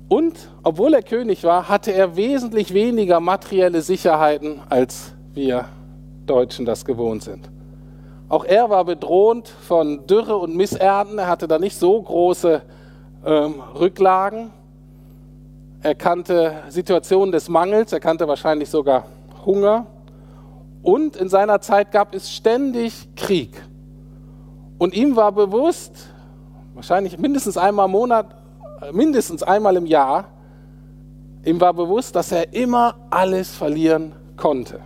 Und 0.09 0.49
obwohl 0.62 0.95
er 0.95 1.02
König 1.02 1.45
war, 1.45 1.69
hatte 1.69 1.93
er 1.93 2.16
wesentlich 2.16 2.73
weniger 2.73 3.21
materielle 3.21 3.83
Sicherheiten, 3.83 4.62
als 4.71 5.12
wir 5.37 5.66
Deutschen 6.26 6.64
das 6.64 6.85
gewohnt 6.85 7.23
sind. 7.23 7.49
Auch 8.28 8.45
er 8.45 8.69
war 8.71 8.85
bedroht 8.85 9.49
von 9.49 10.07
Dürre 10.07 10.37
und 10.37 10.57
Missernten. 10.57 11.19
Er 11.19 11.28
hatte 11.28 11.47
da 11.47 11.59
nicht 11.59 11.76
so 11.76 12.02
große 12.02 12.62
ähm, 13.25 13.62
Rücklagen. 13.78 14.50
Er 15.83 15.95
kannte 15.95 16.64
Situationen 16.69 17.31
des 17.31 17.49
Mangels, 17.49 17.93
er 17.93 18.00
kannte 18.00 18.26
wahrscheinlich 18.26 18.69
sogar 18.69 19.04
Hunger. 19.45 19.87
Und 20.82 21.15
in 21.15 21.28
seiner 21.28 21.61
Zeit 21.61 21.93
gab 21.93 22.15
es 22.15 22.32
ständig 22.32 23.08
Krieg. 23.15 23.63
Und 24.78 24.95
ihm 24.95 25.15
war 25.15 25.30
bewusst, 25.30 26.08
wahrscheinlich 26.75 27.19
mindestens 27.19 27.56
einmal 27.56 27.87
im 27.87 27.93
Monat 27.93 28.34
mindestens 28.93 29.43
einmal 29.43 29.76
im 29.76 29.87
Jahr, 29.87 30.26
ihm 31.45 31.61
war 31.61 31.73
bewusst, 31.73 32.15
dass 32.17 32.32
er 32.32 32.52
immer 32.52 32.97
alles 33.11 33.54
verlieren 33.54 34.13
konnte. 34.37 34.80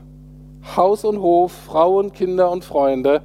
Haus 0.76 1.04
und 1.04 1.20
Hof, 1.20 1.52
Frau 1.52 1.98
und 1.98 2.14
Kinder 2.14 2.50
und 2.50 2.64
Freunde, 2.64 3.22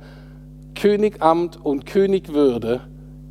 Königamt 0.74 1.64
und 1.64 1.86
Königwürde. 1.86 2.82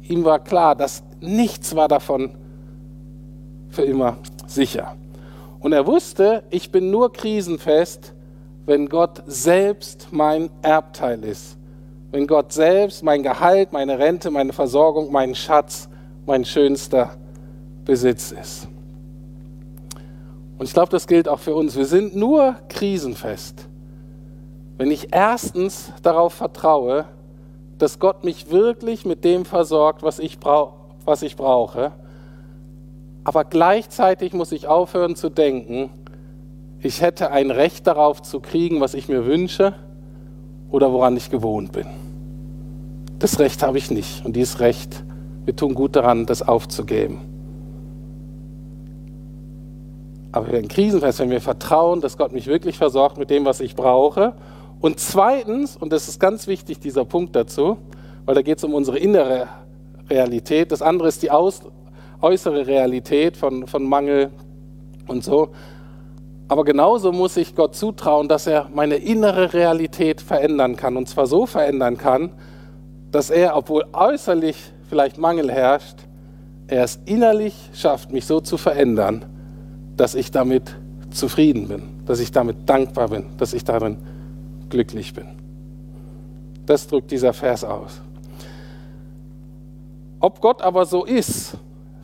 Ihm 0.02 0.24
war 0.24 0.38
klar, 0.38 0.74
dass 0.74 1.02
nichts 1.20 1.74
war 1.74 1.88
davon 1.88 2.32
für 3.70 3.82
immer 3.82 4.18
sicher. 4.46 4.96
Und 5.60 5.72
er 5.72 5.86
wusste, 5.86 6.44
ich 6.50 6.70
bin 6.70 6.90
nur 6.90 7.12
krisenfest, 7.12 8.12
wenn 8.66 8.88
Gott 8.88 9.22
selbst 9.26 10.08
mein 10.10 10.50
Erbteil 10.62 11.24
ist. 11.24 11.56
Wenn 12.10 12.26
Gott 12.26 12.52
selbst 12.52 13.02
mein 13.02 13.22
Gehalt, 13.22 13.72
meine 13.72 13.98
Rente, 13.98 14.30
meine 14.30 14.52
Versorgung, 14.52 15.10
mein 15.10 15.34
Schatz, 15.34 15.88
mein 16.26 16.44
schönster 16.44 17.16
Besitz 17.84 18.30
ist. 18.30 18.68
Und 20.58 20.66
ich 20.66 20.72
glaube, 20.72 20.90
das 20.90 21.06
gilt 21.06 21.28
auch 21.28 21.40
für 21.40 21.54
uns. 21.54 21.76
Wir 21.76 21.86
sind 21.86 22.14
nur 22.14 22.56
krisenfest, 22.68 23.66
wenn 24.76 24.90
ich 24.90 25.08
erstens 25.12 25.92
darauf 26.02 26.34
vertraue, 26.34 27.06
dass 27.78 27.98
Gott 27.98 28.24
mich 28.24 28.50
wirklich 28.50 29.04
mit 29.04 29.24
dem 29.24 29.44
versorgt, 29.44 30.02
was 30.02 30.18
ich, 30.18 30.38
brauch, 30.38 30.72
was 31.04 31.22
ich 31.22 31.36
brauche. 31.36 31.92
Aber 33.24 33.44
gleichzeitig 33.44 34.32
muss 34.32 34.52
ich 34.52 34.66
aufhören 34.66 35.16
zu 35.16 35.30
denken, 35.30 35.90
ich 36.80 37.00
hätte 37.00 37.30
ein 37.30 37.50
Recht 37.50 37.86
darauf 37.86 38.20
zu 38.22 38.40
kriegen, 38.40 38.80
was 38.80 38.94
ich 38.94 39.08
mir 39.08 39.24
wünsche 39.26 39.74
oder 40.70 40.92
woran 40.92 41.16
ich 41.16 41.30
gewohnt 41.30 41.72
bin. 41.72 41.86
Das 43.18 43.38
Recht 43.38 43.62
habe 43.62 43.78
ich 43.78 43.90
nicht. 43.90 44.24
Und 44.24 44.36
dieses 44.36 44.60
Recht, 44.60 45.02
wir 45.44 45.56
tun 45.56 45.74
gut 45.74 45.96
daran, 45.96 46.26
das 46.26 46.42
aufzugeben. 46.42 47.20
Aber 50.32 50.46
wir 50.46 50.54
werden 50.54 50.68
krisenfest, 50.68 51.20
wenn 51.20 51.30
wir 51.30 51.40
vertrauen, 51.40 52.00
dass 52.00 52.18
Gott 52.18 52.32
mich 52.32 52.48
wirklich 52.48 52.76
versorgt 52.76 53.18
mit 53.18 53.30
dem, 53.30 53.44
was 53.44 53.60
ich 53.60 53.76
brauche. 53.76 54.34
Und 54.84 55.00
zweitens, 55.00 55.78
und 55.78 55.94
das 55.94 56.08
ist 56.08 56.20
ganz 56.20 56.46
wichtig, 56.46 56.78
dieser 56.78 57.06
Punkt 57.06 57.34
dazu, 57.34 57.78
weil 58.26 58.34
da 58.34 58.42
geht 58.42 58.58
es 58.58 58.64
um 58.64 58.74
unsere 58.74 58.98
innere 58.98 59.48
Realität. 60.10 60.72
Das 60.72 60.82
andere 60.82 61.08
ist 61.08 61.22
die 61.22 61.30
aus, 61.30 61.62
äußere 62.20 62.66
Realität 62.66 63.38
von, 63.38 63.66
von 63.66 63.82
Mangel 63.82 64.30
und 65.08 65.24
so. 65.24 65.52
Aber 66.48 66.64
genauso 66.64 67.12
muss 67.12 67.38
ich 67.38 67.54
Gott 67.54 67.74
zutrauen, 67.74 68.28
dass 68.28 68.46
er 68.46 68.68
meine 68.74 68.96
innere 68.96 69.54
Realität 69.54 70.20
verändern 70.20 70.76
kann. 70.76 70.98
Und 70.98 71.08
zwar 71.08 71.26
so 71.26 71.46
verändern 71.46 71.96
kann, 71.96 72.32
dass 73.10 73.30
er, 73.30 73.56
obwohl 73.56 73.86
äußerlich 73.94 74.70
vielleicht 74.90 75.16
Mangel 75.16 75.50
herrscht, 75.50 75.96
er 76.66 76.84
es 76.84 77.00
innerlich 77.06 77.54
schafft, 77.72 78.12
mich 78.12 78.26
so 78.26 78.38
zu 78.38 78.58
verändern, 78.58 79.24
dass 79.96 80.14
ich 80.14 80.30
damit 80.30 80.76
zufrieden 81.08 81.68
bin, 81.68 82.04
dass 82.04 82.20
ich 82.20 82.32
damit 82.32 82.68
dankbar 82.68 83.08
bin, 83.08 83.28
dass 83.38 83.54
ich 83.54 83.64
darin 83.64 83.96
glücklich 84.74 85.14
bin. 85.14 85.28
Das 86.66 86.88
drückt 86.88 87.12
dieser 87.12 87.32
Vers 87.32 87.62
aus. 87.62 88.00
Ob 90.18 90.40
Gott 90.40 90.62
aber 90.62 90.84
so 90.84 91.04
ist, 91.04 91.56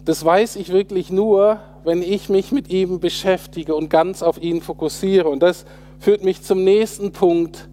das 0.04 0.24
weiß 0.24 0.54
ich 0.54 0.68
wirklich 0.70 1.10
nur, 1.10 1.58
wenn 1.82 2.00
ich 2.00 2.28
mich 2.28 2.52
mit 2.52 2.70
ihm 2.70 3.00
beschäftige 3.00 3.74
und 3.74 3.90
ganz 3.90 4.22
auf 4.22 4.40
ihn 4.40 4.60
fokussiere. 4.60 5.28
Und 5.28 5.42
das 5.42 5.64
führt 5.98 6.22
mich 6.22 6.42
zum 6.42 6.62
nächsten 6.62 7.10
Punkt 7.10 7.68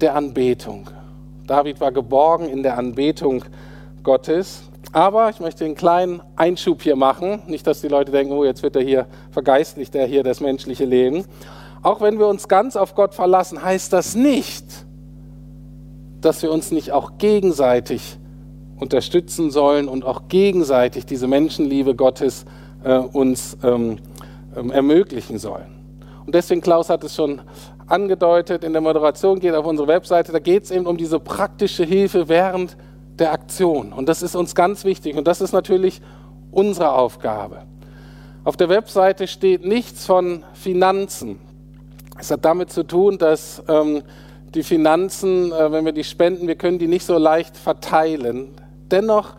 der 0.00 0.14
Anbetung. 0.14 0.88
David 1.46 1.80
war 1.80 1.92
geborgen 1.92 2.48
in 2.48 2.62
der 2.62 2.78
Anbetung 2.78 3.44
Gottes. 4.02 4.62
Aber 4.92 5.28
ich 5.28 5.40
möchte 5.40 5.66
einen 5.66 5.74
kleinen 5.74 6.22
Einschub 6.36 6.80
hier 6.80 6.96
machen. 6.96 7.42
Nicht, 7.48 7.66
dass 7.66 7.82
die 7.82 7.88
Leute 7.88 8.12
denken, 8.12 8.32
oh, 8.32 8.44
jetzt 8.44 8.62
wird 8.62 8.76
er 8.76 8.82
hier 8.82 9.06
vergeistlicht, 9.30 9.94
er 9.94 10.06
hier 10.06 10.22
das 10.22 10.40
menschliche 10.40 10.86
Leben. 10.86 11.26
Auch 11.86 12.00
wenn 12.00 12.18
wir 12.18 12.26
uns 12.26 12.48
ganz 12.48 12.74
auf 12.74 12.96
Gott 12.96 13.14
verlassen, 13.14 13.62
heißt 13.62 13.92
das 13.92 14.16
nicht, 14.16 14.64
dass 16.20 16.42
wir 16.42 16.50
uns 16.50 16.72
nicht 16.72 16.90
auch 16.90 17.16
gegenseitig 17.16 18.18
unterstützen 18.76 19.52
sollen 19.52 19.86
und 19.86 20.04
auch 20.04 20.22
gegenseitig 20.26 21.06
diese 21.06 21.28
Menschenliebe 21.28 21.94
Gottes 21.94 22.44
äh, 22.82 22.98
uns 22.98 23.56
ähm, 23.62 23.98
ähm, 24.56 24.72
ermöglichen 24.72 25.38
sollen. 25.38 25.68
Und 26.26 26.34
deswegen, 26.34 26.60
Klaus 26.60 26.90
hat 26.90 27.04
es 27.04 27.14
schon 27.14 27.42
angedeutet, 27.86 28.64
in 28.64 28.72
der 28.72 28.82
Moderation 28.82 29.38
geht 29.38 29.54
auf 29.54 29.64
unsere 29.64 29.86
Webseite, 29.86 30.32
da 30.32 30.40
geht 30.40 30.64
es 30.64 30.72
eben 30.72 30.86
um 30.86 30.96
diese 30.96 31.20
praktische 31.20 31.84
Hilfe 31.84 32.28
während 32.28 32.76
der 33.20 33.30
Aktion. 33.30 33.92
Und 33.92 34.08
das 34.08 34.22
ist 34.22 34.34
uns 34.34 34.56
ganz 34.56 34.84
wichtig. 34.84 35.14
Und 35.14 35.28
das 35.28 35.40
ist 35.40 35.52
natürlich 35.52 36.02
unsere 36.50 36.94
Aufgabe. 36.94 37.62
Auf 38.42 38.56
der 38.56 38.68
Webseite 38.70 39.28
steht 39.28 39.64
nichts 39.64 40.04
von 40.04 40.42
Finanzen. 40.52 41.38
Es 42.18 42.30
hat 42.30 42.44
damit 42.44 42.70
zu 42.70 42.82
tun, 42.82 43.18
dass 43.18 43.62
ähm, 43.68 44.02
die 44.54 44.62
Finanzen, 44.62 45.52
äh, 45.52 45.72
wenn 45.72 45.84
wir 45.84 45.92
die 45.92 46.04
spenden, 46.04 46.48
wir 46.48 46.56
können 46.56 46.78
die 46.78 46.88
nicht 46.88 47.04
so 47.04 47.18
leicht 47.18 47.56
verteilen. 47.56 48.54
dennoch 48.90 49.34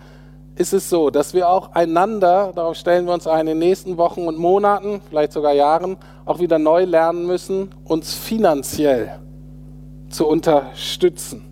ist 0.56 0.74
es 0.74 0.90
so, 0.90 1.12
dass 1.12 1.36
wir 1.36 1.50
auch 1.50 1.74
einander, 1.74 2.52
darauf 2.56 2.76
stellen 2.76 3.06
wir 3.06 3.14
uns 3.14 3.28
ein, 3.28 3.42
in 3.42 3.46
den 3.46 3.60
nächsten 3.60 3.98
Wochen 3.98 4.28
und 4.28 4.40
Monaten, 4.40 5.02
vielleicht 5.08 5.32
sogar 5.32 5.54
Jahren, 5.54 5.98
auch 6.26 6.40
wieder 6.40 6.58
neu 6.58 6.84
lernen 6.84 7.28
müssen, 7.28 7.70
uns 7.84 8.16
finanziell 8.16 9.20
zu 10.10 10.28
unterstützen. 10.28 11.44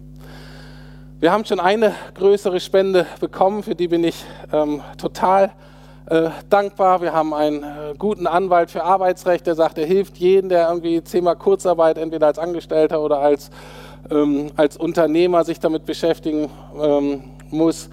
Wir 1.20 1.32
haben 1.32 1.46
schon 1.46 1.60
eine 1.60 1.94
größere 2.16 2.60
Spende 2.60 3.06
bekommen, 3.20 3.64
für 3.64 3.76
die 3.76 3.88
bin 3.88 4.04
ich 4.04 4.26
ähm, 4.52 4.82
total 4.98 5.52
äh, 6.08 6.30
dankbar. 6.50 7.02
Wir 7.02 7.14
haben 7.14 7.34
einen 7.34 7.64
äh, 7.64 7.94
guten 7.98 8.28
Anwalt 8.28 8.72
für 8.72 8.84
Arbeitsrecht, 8.84 9.48
der 9.48 9.56
sagt, 9.56 9.78
er 9.78 9.86
hilft 9.86 10.18
jedem, 10.18 10.50
der 10.50 10.70
irgendwie 10.70 11.02
Thema 11.02 11.36
Kurzarbeit 11.36 11.98
entweder 11.98 12.28
als 12.28 12.38
Angestellter 12.38 13.02
oder 13.02 13.20
als, 13.20 13.50
ähm, 14.12 14.52
als 14.56 14.78
Unternehmer 14.78 15.44
sich 15.44 15.60
damit 15.60 15.86
beschäftigen 15.86 16.50
ähm, 16.80 17.24
muss. 17.50 17.90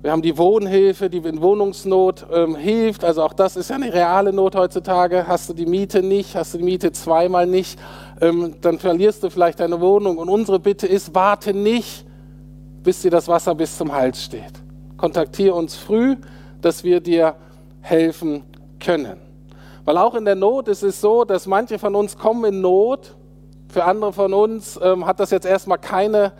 Wir 0.00 0.12
haben 0.12 0.22
die 0.22 0.38
Wohnhilfe, 0.38 1.10
die 1.10 1.18
in 1.18 1.42
Wohnungsnot 1.42 2.26
ähm, 2.32 2.54
hilft. 2.54 3.02
Also 3.02 3.24
auch 3.24 3.32
das 3.32 3.56
ist 3.56 3.70
ja 3.70 3.76
eine 3.76 3.92
reale 3.92 4.32
Not 4.32 4.54
heutzutage. 4.54 5.26
Hast 5.26 5.48
du 5.48 5.54
die 5.54 5.66
Miete 5.66 6.04
nicht, 6.04 6.36
hast 6.36 6.54
du 6.54 6.58
die 6.58 6.64
Miete 6.64 6.92
zweimal 6.92 7.48
nicht, 7.48 7.80
ähm, 8.20 8.54
dann 8.60 8.78
verlierst 8.78 9.24
du 9.24 9.30
vielleicht 9.30 9.58
deine 9.58 9.80
Wohnung. 9.80 10.18
Und 10.18 10.28
unsere 10.28 10.60
Bitte 10.60 10.86
ist, 10.86 11.16
warte 11.16 11.52
nicht, 11.52 12.06
bis 12.84 13.02
dir 13.02 13.10
das 13.10 13.26
Wasser 13.26 13.56
bis 13.56 13.76
zum 13.76 13.92
Hals 13.92 14.22
steht. 14.22 14.52
Kontaktiere 14.96 15.54
uns 15.54 15.74
früh, 15.74 16.14
dass 16.60 16.84
wir 16.84 17.00
dir 17.00 17.34
helfen 17.80 18.44
können. 18.80 19.18
Weil 19.84 19.96
auch 19.96 20.14
in 20.14 20.24
der 20.24 20.34
Not 20.34 20.68
ist 20.68 20.82
es 20.82 21.00
so, 21.00 21.24
dass 21.24 21.46
manche 21.46 21.78
von 21.78 21.94
uns 21.94 22.18
kommen 22.18 22.44
in 22.44 22.60
Not. 22.60 23.16
Für 23.68 23.84
andere 23.84 24.12
von 24.12 24.34
uns 24.34 24.78
ähm, 24.82 25.06
hat 25.06 25.20
das 25.20 25.30
jetzt 25.30 25.46
erstmal 25.46 25.78
keine 25.78 26.32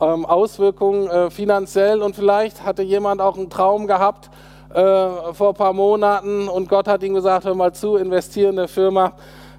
ähm, 0.00 0.24
Auswirkungen 0.24 1.08
äh, 1.08 1.30
finanziell 1.30 2.02
und 2.02 2.16
vielleicht 2.16 2.64
hatte 2.64 2.82
jemand 2.82 3.20
auch 3.20 3.36
einen 3.36 3.50
Traum 3.50 3.86
gehabt 3.86 4.30
äh, 4.74 5.32
vor 5.32 5.50
ein 5.50 5.54
paar 5.54 5.72
Monaten 5.72 6.48
und 6.48 6.68
Gott 6.68 6.88
hat 6.88 7.02
ihm 7.02 7.14
gesagt, 7.14 7.44
hör 7.44 7.54
mal 7.54 7.72
zu, 7.72 7.96
investiere 7.96 8.50
in 8.50 8.58
eine 8.58 8.68
Firma 8.68 9.12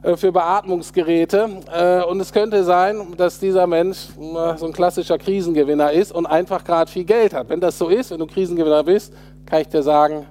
äh, 0.03 0.17
für 0.17 0.31
Beatmungsgeräte 0.31 1.49
äh, 1.73 2.03
und 2.03 2.19
es 2.19 2.31
könnte 2.31 2.63
sein, 2.63 3.13
dass 3.17 3.39
dieser 3.39 3.65
Mensch 3.65 4.09
äh, 4.19 4.57
so 4.57 4.65
ein 4.65 4.73
klassischer 4.73 5.17
Krisengewinner 5.17 5.91
ist 5.91 6.11
und 6.11 6.25
einfach 6.25 6.63
gerade 6.63 6.91
viel 6.91 7.05
Geld 7.05 7.33
hat. 7.33 7.49
Wenn 7.49 7.59
das 7.59 7.77
so 7.77 7.87
ist, 7.89 8.11
wenn 8.11 8.19
du 8.19 8.27
Krisengewinner 8.27 8.83
bist, 8.83 9.13
kann 9.45 9.61
ich 9.61 9.69
dir 9.69 9.83
sagen, 9.83 10.27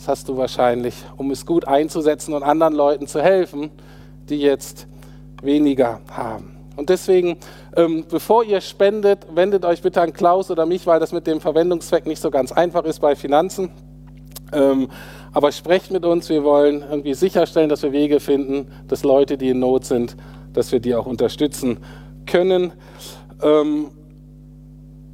das 0.00 0.08
hast 0.08 0.30
du 0.30 0.38
wahrscheinlich, 0.38 0.94
um 1.18 1.30
es 1.30 1.44
gut 1.44 1.68
einzusetzen 1.68 2.32
und 2.32 2.42
anderen 2.42 2.72
Leuten 2.72 3.06
zu 3.06 3.20
helfen, 3.20 3.70
die 4.30 4.38
jetzt 4.38 4.86
weniger 5.42 6.00
haben. 6.10 6.56
Und 6.76 6.88
deswegen, 6.88 7.36
ähm, 7.76 8.06
bevor 8.08 8.42
ihr 8.42 8.62
spendet, 8.62 9.26
wendet 9.34 9.66
euch 9.66 9.82
bitte 9.82 10.00
an 10.00 10.14
Klaus 10.14 10.50
oder 10.50 10.64
mich, 10.64 10.86
weil 10.86 11.00
das 11.00 11.12
mit 11.12 11.26
dem 11.26 11.38
Verwendungszweck 11.38 12.06
nicht 12.06 12.22
so 12.22 12.30
ganz 12.30 12.50
einfach 12.50 12.84
ist 12.84 13.00
bei 13.00 13.14
Finanzen. 13.14 13.72
Ähm, 14.54 14.88
aber 15.34 15.52
sprecht 15.52 15.90
mit 15.90 16.06
uns, 16.06 16.30
wir 16.30 16.44
wollen 16.44 16.82
irgendwie 16.88 17.12
sicherstellen, 17.12 17.68
dass 17.68 17.82
wir 17.82 17.92
Wege 17.92 18.20
finden, 18.20 18.72
dass 18.88 19.04
Leute, 19.04 19.36
die 19.36 19.50
in 19.50 19.58
Not 19.58 19.84
sind, 19.84 20.16
dass 20.54 20.72
wir 20.72 20.80
die 20.80 20.94
auch 20.94 21.04
unterstützen 21.04 21.80
können. 22.24 22.72
Ähm, 23.42 23.90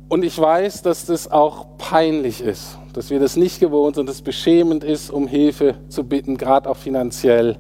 und 0.09 0.25
ich 0.25 0.38
weiß, 0.38 0.83
dass 0.83 1.07
das 1.07 1.29
auch 1.29 1.77
peinlich 1.77 2.40
ist, 2.40 2.79
dass 2.97 3.11
wir 3.11 3.21
das 3.21 3.37
nicht 3.37 3.61
gewohnt 3.61 3.97
sind, 3.97 4.09
dass 4.09 4.17
es 4.17 4.23
beschämend 4.23 4.83
ist, 4.83 5.11
um 5.11 5.29
Hilfe 5.29 5.75
zu 5.89 6.03
bitten, 6.03 6.39
gerade 6.39 6.69
auch 6.69 6.79
finanziell. 6.79 7.59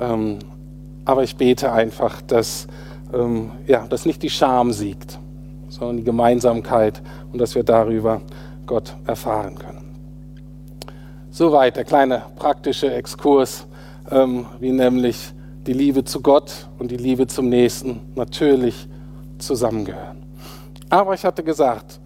Ähm, 0.00 0.38
aber 1.04 1.24
ich 1.24 1.36
bete 1.36 1.72
einfach, 1.72 2.22
dass 2.22 2.68
ähm, 3.12 3.50
ja, 3.66 3.86
dass 3.88 4.06
nicht 4.06 4.22
die 4.22 4.30
Scham 4.30 4.72
siegt, 4.72 5.18
sondern 5.68 5.96
die 5.96 6.04
Gemeinsamkeit 6.04 7.02
und 7.32 7.40
dass 7.40 7.56
wir 7.56 7.64
darüber 7.64 8.20
Gott 8.66 8.94
erfahren 9.04 9.58
können. 9.58 9.84
Soweit 11.30 11.76
der 11.76 11.84
kleine 11.84 12.22
praktische 12.36 12.92
Exkurs, 12.92 13.66
ähm, 14.10 14.46
wie 14.60 14.70
nämlich 14.70 15.32
die 15.66 15.72
Liebe 15.72 16.04
zu 16.04 16.20
Gott 16.20 16.68
und 16.78 16.90
die 16.92 16.96
Liebe 16.96 17.26
zum 17.26 17.48
Nächsten 17.48 18.00
natürlich 18.14 18.88
zusammengehören. 19.38 20.22
Aber 20.88 21.14
ich 21.14 21.24
hatte 21.24 21.42
gesagt, 21.42 22.00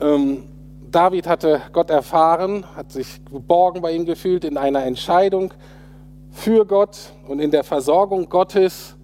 ähm, 0.00 0.44
David 0.94 1.26
hatte 1.26 1.60
Gott 1.72 1.90
erfahren, 1.90 2.64
hat 2.76 2.92
sich 2.92 3.20
geborgen 3.24 3.82
bei 3.82 3.90
ihm 3.90 4.04
gefühlt 4.04 4.44
in 4.44 4.56
einer 4.56 4.84
Entscheidung 4.84 5.52
für 6.30 6.64
Gott 6.64 6.96
und 7.26 7.40
in 7.40 7.50
der 7.50 7.64
Versorgung 7.64 8.28
Gottes 8.28 8.94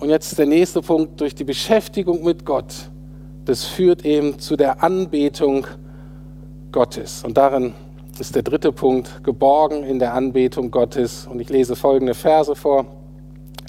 und 0.00 0.08
jetzt 0.08 0.36
der 0.36 0.46
nächste 0.46 0.82
Punkt, 0.82 1.20
durch 1.20 1.36
die 1.36 1.44
Beschäftigung 1.44 2.24
mit 2.24 2.44
Gott, 2.44 2.90
das 3.44 3.66
führt 3.66 4.04
eben 4.04 4.40
zu 4.40 4.56
der 4.56 4.82
Anbetung 4.82 5.64
Gottes. 6.72 7.22
Und 7.22 7.36
darin 7.36 7.72
ist 8.18 8.34
der 8.34 8.42
dritte 8.42 8.72
Punkt, 8.72 9.22
geborgen 9.22 9.84
in 9.84 10.00
der 10.00 10.14
Anbetung 10.14 10.72
Gottes. 10.72 11.28
Und 11.28 11.38
ich 11.38 11.50
lese 11.50 11.76
folgende 11.76 12.14
Verse 12.14 12.56
vor, 12.56 12.86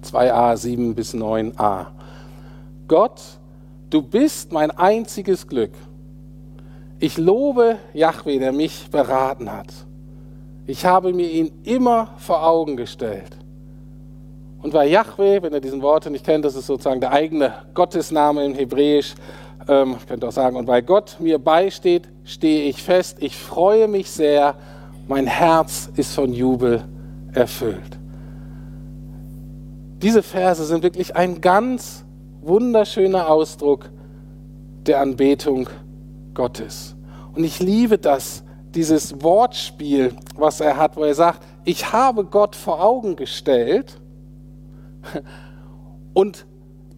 2a, 0.04 0.58
7 0.58 0.96
bis 0.96 1.14
9a. 1.14 1.86
Gott, 2.88 3.22
du 3.92 4.02
bist 4.02 4.52
mein 4.52 4.72
einziges 4.72 5.48
Glück. 5.48 5.72
Ich 7.02 7.18
lobe 7.18 7.80
Yahweh, 7.94 8.38
der 8.38 8.52
mich 8.52 8.88
beraten 8.92 9.52
hat. 9.52 9.74
Ich 10.68 10.86
habe 10.86 11.14
mir 11.14 11.28
ihn 11.28 11.52
immer 11.64 12.14
vor 12.18 12.46
Augen 12.46 12.78
gestellt. 12.78 13.36
Und 14.62 14.72
weil 14.74 14.88
Yahweh, 14.92 15.42
wenn 15.42 15.52
ihr 15.52 15.62
diesen 15.62 15.82
Worte 15.82 16.12
nicht 16.12 16.24
kennt, 16.24 16.46
das 16.46 16.56
ist 16.56 16.68
sozusagen 16.68 17.02
der 17.02 17.12
eigene 17.12 17.56
Gottesname 17.74 18.46
im 18.46 18.54
Hebräisch, 18.54 19.16
ähm, 19.68 19.96
ich 19.98 20.06
könnte 20.06 20.28
auch 20.28 20.32
sagen, 20.32 20.56
und 20.56 20.68
weil 20.68 20.84
Gott 20.84 21.18
mir 21.20 21.40
beisteht, 21.40 22.08
stehe 22.24 22.66
ich 22.66 22.84
fest, 22.84 23.18
ich 23.20 23.36
freue 23.36 23.88
mich 23.88 24.12
sehr, 24.12 24.54
mein 25.08 25.26
Herz 25.26 25.90
ist 25.96 26.14
von 26.14 26.32
Jubel 26.32 26.84
erfüllt. 27.34 27.98
Diese 30.04 30.22
Verse 30.22 30.64
sind 30.66 30.84
wirklich 30.84 31.16
ein 31.16 31.42
ganz 31.42 32.06
wunderschöner 32.42 33.28
Ausdruck 33.28 33.90
der 34.86 35.00
Anbetung 35.02 35.68
Gottes. 36.34 36.96
Und 37.36 37.44
ich 37.44 37.60
liebe 37.60 37.98
das, 37.98 38.44
dieses 38.74 39.22
Wortspiel, 39.22 40.14
was 40.36 40.62
er 40.62 40.78
hat, 40.78 40.96
wo 40.96 41.04
er 41.04 41.16
sagt, 41.16 41.42
ich 41.64 41.92
habe 41.92 42.26
Gott 42.26 42.56
vor 42.56 42.84
Augen 42.84 43.16
gestellt 43.16 44.00
und 46.14 46.46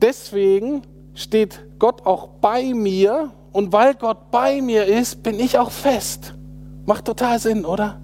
deswegen 0.02 0.84
steht 1.14 1.66
Gott 1.80 2.06
auch 2.06 2.28
bei 2.42 2.74
mir 2.74 3.32
und 3.52 3.72
weil 3.72 3.94
Gott 3.96 4.32
bei 4.32 4.62
mir 4.62 4.86
ist, 4.86 5.24
bin 5.24 5.40
ich 5.40 5.58
auch 5.58 5.72
fest. 5.72 6.34
Macht 6.86 7.06
total 7.06 7.40
Sinn, 7.40 7.66
oder? 7.66 8.00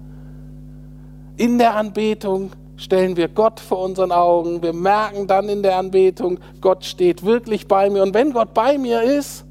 In 1.36 1.58
der 1.58 1.74
Anbetung 1.74 2.52
stellen 2.76 3.16
wir 3.16 3.28
Gott 3.28 3.60
vor 3.60 3.80
unseren 3.84 4.12
Augen. 4.12 4.62
Wir 4.62 4.72
merken 4.72 5.26
dann 5.26 5.48
in 5.48 5.62
der 5.62 5.76
Anbetung, 5.76 6.38
Gott 6.60 6.84
steht 6.84 7.24
wirklich 7.24 7.66
bei 7.66 7.90
mir. 7.90 8.02
Und 8.02 8.14
wenn 8.14 8.32
Gott 8.32 8.54
bei 8.54 8.78
mir 8.78 9.02
ist, 9.02 9.44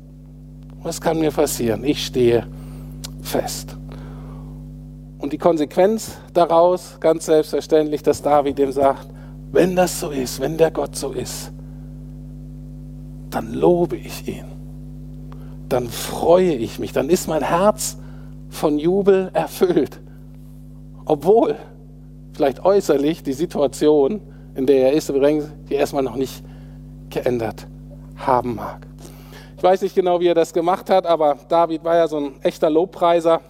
was 0.84 1.02
kann 1.02 1.20
mir 1.20 1.32
passieren? 1.32 1.84
Ich 1.84 2.06
stehe 2.06 2.48
fest. 3.22 3.76
Und 5.20 5.34
die 5.34 5.38
Konsequenz 5.38 6.18
daraus, 6.34 6.98
ganz 7.00 7.26
selbstverständlich, 7.26 8.04
dass 8.04 8.22
David 8.22 8.58
dem 8.58 8.72
sagt, 8.72 9.08
wenn 9.52 9.76
das 9.76 10.00
so 10.00 10.10
ist, 10.10 10.40
wenn 10.40 10.58
der 10.58 10.72
Gott 10.72 10.96
so 10.96 11.12
ist, 11.12 11.52
dann 13.30 13.54
lobe 13.54 13.98
ich 13.98 14.28
ihn. 14.28 14.46
Dann 15.68 15.88
freue 15.88 16.54
ich 16.54 16.80
mich. 16.80 16.94
Dann 16.94 17.10
ist 17.10 17.28
mein 17.28 17.44
Herz 17.44 17.98
von 18.50 18.80
Jubel 18.80 19.30
erfüllt. 19.34 20.00
Obwohl 21.06 21.56
vielleicht 22.34 22.64
äußerlich 22.64 23.22
die 23.22 23.34
Situation, 23.34 24.22
in 24.56 24.66
der 24.66 24.88
er 24.88 24.94
ist, 24.94 25.10
die 25.10 25.74
erstmal 25.74 26.04
noch 26.04 26.16
nicht 26.16 26.44
geändert 27.10 27.68
haben 28.16 28.56
mag. 28.56 28.89
Ich 29.60 29.64
weiß 29.64 29.82
nicht 29.82 29.94
genau, 29.94 30.22
wie 30.22 30.28
er 30.28 30.36
das 30.36 30.54
gemacht 30.54 30.90
hat, 30.90 31.06
aber 31.06 31.38
David 31.50 31.84
war 31.84 31.98
ja 31.98 32.08
so 32.08 32.16
ein 32.16 32.42
echter 32.44 32.70
Lobpreiser, 32.70 33.42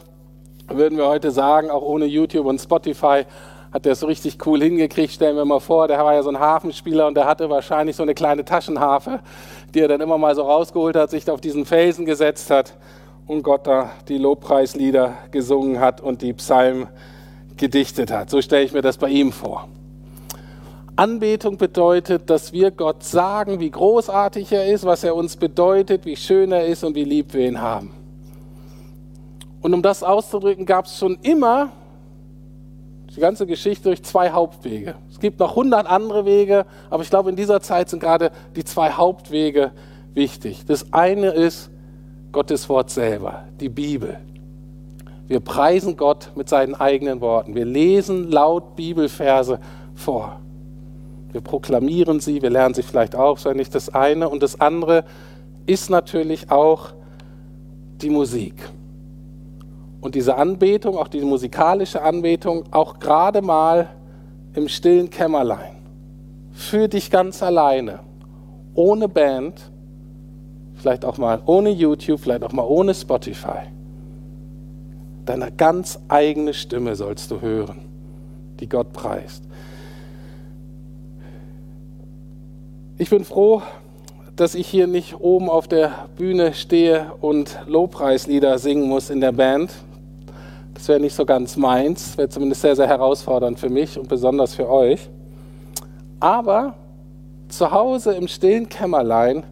würden 0.67 0.97
wir 0.97 1.07
heute 1.07 1.29
sagen, 1.29 1.69
auch 1.69 1.83
ohne 1.83 2.05
YouTube 2.05 2.47
und 2.47 2.59
Spotify 2.59 3.25
hat 3.71 3.85
der 3.85 3.91
es 3.91 3.99
so 3.99 4.07
richtig 4.07 4.43
cool 4.47 4.59
hingekriegt. 4.59 5.13
Stellen 5.13 5.35
wir 5.35 5.45
mal 5.45 5.59
vor, 5.59 5.87
der 5.87 6.03
war 6.03 6.15
ja 6.15 6.23
so 6.23 6.29
ein 6.29 6.39
Hafenspieler 6.39 7.05
und 7.05 7.13
der 7.13 7.27
hatte 7.27 7.51
wahrscheinlich 7.51 7.95
so 7.95 8.01
eine 8.01 8.15
kleine 8.15 8.43
Taschenharfe, 8.43 9.19
die 9.75 9.81
er 9.81 9.87
dann 9.87 10.01
immer 10.01 10.17
mal 10.17 10.33
so 10.33 10.41
rausgeholt 10.41 10.95
hat, 10.95 11.11
sich 11.11 11.29
auf 11.29 11.41
diesen 11.41 11.67
Felsen 11.67 12.07
gesetzt 12.07 12.49
hat 12.49 12.73
und 13.27 13.43
Gott 13.43 13.67
da 13.67 13.91
die 14.07 14.17
Lobpreislieder 14.17 15.13
gesungen 15.29 15.79
hat 15.79 16.01
und 16.01 16.23
die 16.23 16.33
Psalmen 16.33 16.87
gedichtet 17.55 18.09
hat. 18.09 18.31
So 18.31 18.41
stelle 18.41 18.63
ich 18.63 18.73
mir 18.73 18.81
das 18.81 18.97
bei 18.97 19.09
ihm 19.09 19.31
vor. 19.31 19.67
Anbetung 20.99 21.55
bedeutet, 21.55 22.29
dass 22.29 22.51
wir 22.51 22.71
Gott 22.71 23.03
sagen, 23.03 23.62
wie 23.62 23.71
großartig 23.71 24.51
er 24.51 24.65
ist, 24.65 24.83
was 24.85 25.05
er 25.05 25.15
uns 25.15 25.38
bedeutet, 25.38 26.05
wie 26.05 26.17
schön 26.17 26.51
er 26.51 26.65
ist 26.65 26.83
und 26.83 26.93
wie 26.93 27.05
lieb 27.05 27.33
wir 27.33 27.47
ihn 27.47 27.62
haben. 27.62 27.91
Und 29.62 29.73
um 29.73 29.81
das 29.81 30.03
auszudrücken, 30.03 30.65
gab 30.65 30.88
es 30.88 30.97
schon 30.97 31.17
immer 31.21 31.69
die 33.15 33.21
ganze 33.21 33.47
Geschichte 33.47 33.83
durch 33.85 34.03
zwei 34.03 34.31
Hauptwege. 34.31 34.95
Es 35.09 35.21
gibt 35.21 35.39
noch 35.39 35.55
hundert 35.55 35.88
andere 35.88 36.25
Wege, 36.25 36.65
aber 36.89 37.01
ich 37.01 37.09
glaube, 37.09 37.29
in 37.29 37.38
dieser 37.38 37.62
Zeit 37.62 37.89
sind 37.89 38.01
gerade 38.01 38.31
die 38.57 38.65
zwei 38.65 38.91
Hauptwege 38.91 39.71
wichtig. 40.13 40.65
Das 40.65 40.91
eine 40.91 41.29
ist 41.29 41.71
Gottes 42.33 42.67
Wort 42.67 42.89
selber, 42.89 43.45
die 43.62 43.69
Bibel. 43.69 44.19
Wir 45.29 45.39
preisen 45.39 45.95
Gott 45.95 46.31
mit 46.35 46.49
seinen 46.49 46.75
eigenen 46.75 47.21
Worten. 47.21 47.55
Wir 47.55 47.65
lesen 47.65 48.29
laut 48.29 48.75
Bibelverse 48.75 49.59
vor. 49.95 50.41
Wir 51.31 51.41
proklamieren 51.41 52.19
sie, 52.19 52.41
wir 52.41 52.49
lernen 52.49 52.73
sie 52.73 52.83
vielleicht 52.83 53.15
auswendig. 53.15 53.69
Das 53.69 53.89
eine 53.89 54.29
und 54.29 54.41
das 54.41 54.59
andere 54.59 55.03
ist 55.65 55.89
natürlich 55.89 56.49
auch 56.51 56.93
die 58.01 58.09
Musik. 58.09 58.55
Und 60.01 60.15
diese 60.15 60.35
Anbetung, 60.35 60.97
auch 60.97 61.07
diese 61.09 61.25
musikalische 61.25 62.01
Anbetung, 62.01 62.63
auch 62.71 62.99
gerade 62.99 63.41
mal 63.41 63.89
im 64.53 64.67
stillen 64.67 65.09
Kämmerlein, 65.09 65.75
für 66.51 66.87
dich 66.87 67.11
ganz 67.11 67.43
alleine, 67.43 67.99
ohne 68.73 69.07
Band, 69.09 69.71
vielleicht 70.75 71.03
auch 71.03 71.17
mal 71.17 71.41
ohne 71.45 71.69
YouTube, 71.69 72.21
vielleicht 72.21 72.43
auch 72.43 72.53
mal 72.53 72.65
ohne 72.65 72.93
Spotify. 72.93 73.67
Deine 75.25 75.51
ganz 75.51 75.99
eigene 76.07 76.53
Stimme 76.53 76.95
sollst 76.95 77.29
du 77.29 77.41
hören, 77.41 77.81
die 78.59 78.67
Gott 78.67 78.93
preist. 78.93 79.43
Ich 83.01 83.09
bin 83.09 83.23
froh, 83.23 83.62
dass 84.35 84.55
ich 84.55 84.67
hier 84.67 84.85
nicht 84.85 85.21
oben 85.21 85.49
auf 85.49 85.69
der 85.69 86.09
Bühne 86.17 86.53
stehe 86.53 87.13
und 87.21 87.57
Lobpreislieder 87.65 88.59
singen 88.59 88.89
muss 88.89 89.09
in 89.09 89.21
der 89.21 89.31
Band. 89.31 89.71
Das 90.73 90.89
wäre 90.89 90.99
nicht 90.99 91.15
so 91.15 91.25
ganz 91.25 91.55
meins, 91.55 92.17
wäre 92.17 92.27
zumindest 92.27 92.59
sehr, 92.59 92.75
sehr 92.75 92.88
herausfordernd 92.88 93.57
für 93.57 93.69
mich 93.69 93.97
und 93.97 94.09
besonders 94.09 94.53
für 94.53 94.69
euch. 94.69 95.09
Aber 96.19 96.73
zu 97.47 97.71
Hause 97.71 98.15
im 98.15 98.27
stillen 98.27 98.67
Kämmerlein 98.67 99.43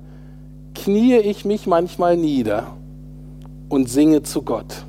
kniee 0.75 1.19
ich 1.19 1.45
mich 1.45 1.67
manchmal 1.67 2.17
nieder 2.17 2.75
und 3.69 3.87
singe 3.87 4.23
zu 4.23 4.41
Gott. 4.41 4.83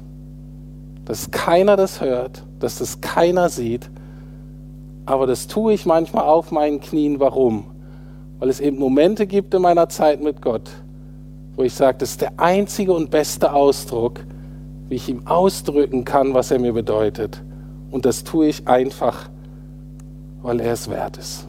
Dass 1.04 1.30
keiner 1.30 1.76
das 1.76 2.00
hört, 2.00 2.42
dass 2.58 2.78
das 2.78 3.00
keiner 3.00 3.50
sieht, 3.50 3.88
aber 5.06 5.28
das 5.28 5.46
tue 5.46 5.74
ich 5.74 5.86
manchmal 5.86 6.24
auf 6.24 6.50
meinen 6.50 6.80
Knien. 6.80 7.20
Warum? 7.20 7.77
Weil 8.38 8.48
es 8.48 8.60
eben 8.60 8.78
Momente 8.78 9.26
gibt 9.26 9.54
in 9.54 9.62
meiner 9.62 9.88
Zeit 9.88 10.22
mit 10.22 10.40
Gott, 10.40 10.70
wo 11.56 11.62
ich 11.62 11.74
sage, 11.74 11.98
das 11.98 12.10
ist 12.10 12.20
der 12.20 12.38
einzige 12.38 12.92
und 12.92 13.10
beste 13.10 13.52
Ausdruck, 13.52 14.20
wie 14.88 14.94
ich 14.94 15.08
ihm 15.08 15.26
ausdrücken 15.26 16.04
kann, 16.04 16.34
was 16.34 16.50
er 16.50 16.58
mir 16.58 16.72
bedeutet. 16.72 17.42
Und 17.90 18.04
das 18.04 18.24
tue 18.24 18.48
ich 18.48 18.68
einfach, 18.68 19.28
weil 20.42 20.60
er 20.60 20.72
es 20.72 20.88
wert 20.88 21.16
ist. 21.16 21.48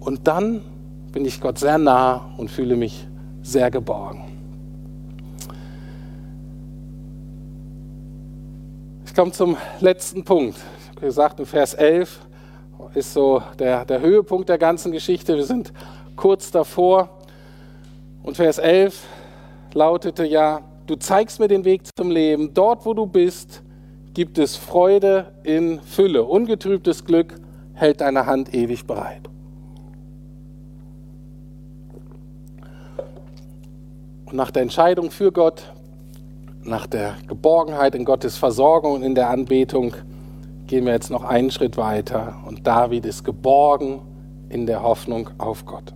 Und 0.00 0.26
dann 0.26 0.62
bin 1.12 1.24
ich 1.24 1.40
Gott 1.40 1.58
sehr 1.58 1.78
nah 1.78 2.32
und 2.36 2.50
fühle 2.50 2.76
mich 2.76 3.06
sehr 3.42 3.70
geborgen. 3.70 4.24
Ich 9.04 9.14
komme 9.14 9.32
zum 9.32 9.56
letzten 9.80 10.22
Punkt. 10.22 10.56
Ich 10.82 10.88
habe 10.90 11.06
gesagt, 11.06 11.40
in 11.40 11.46
Vers 11.46 11.74
11 11.74 12.27
ist 12.94 13.12
so 13.12 13.42
der, 13.58 13.84
der 13.84 14.00
Höhepunkt 14.00 14.48
der 14.48 14.58
ganzen 14.58 14.92
Geschichte. 14.92 15.36
Wir 15.36 15.44
sind 15.44 15.72
kurz 16.16 16.50
davor. 16.50 17.10
Und 18.22 18.36
Vers 18.36 18.58
11 18.58 19.06
lautete 19.74 20.24
ja, 20.24 20.62
du 20.86 20.96
zeigst 20.96 21.40
mir 21.40 21.48
den 21.48 21.64
Weg 21.64 21.82
zum 21.96 22.10
Leben. 22.10 22.52
Dort, 22.54 22.84
wo 22.84 22.94
du 22.94 23.06
bist, 23.06 23.62
gibt 24.14 24.38
es 24.38 24.56
Freude 24.56 25.32
in 25.44 25.80
Fülle. 25.80 26.24
Ungetrübtes 26.24 27.04
Glück 27.04 27.34
hält 27.74 28.00
deine 28.00 28.26
Hand 28.26 28.52
ewig 28.54 28.86
bereit. 28.86 29.28
Und 34.26 34.34
nach 34.34 34.50
der 34.50 34.62
Entscheidung 34.62 35.10
für 35.10 35.32
Gott, 35.32 35.72
nach 36.64 36.86
der 36.86 37.14
Geborgenheit 37.26 37.94
in 37.94 38.04
Gottes 38.04 38.36
Versorgung 38.36 38.94
und 38.94 39.02
in 39.02 39.14
der 39.14 39.30
Anbetung, 39.30 39.94
gehen 40.68 40.84
wir 40.84 40.92
jetzt 40.92 41.10
noch 41.10 41.24
einen 41.24 41.50
Schritt 41.50 41.76
weiter 41.78 42.36
und 42.46 42.66
David 42.66 43.06
ist 43.06 43.24
geborgen 43.24 44.02
in 44.50 44.66
der 44.66 44.82
Hoffnung 44.82 45.30
auf 45.38 45.64
Gott. 45.64 45.94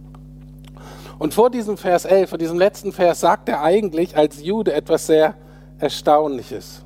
Und 1.19 1.35
vor 1.35 1.51
diesem 1.51 1.77
Vers 1.77 2.05
11, 2.05 2.31
vor 2.31 2.39
diesem 2.39 2.59
letzten 2.59 2.91
Vers, 2.91 3.21
sagt 3.21 3.49
er 3.49 3.63
eigentlich 3.63 4.17
als 4.17 4.43
Jude 4.43 4.73
etwas 4.73 5.07
sehr 5.07 5.35
Erstaunliches. 5.79 6.85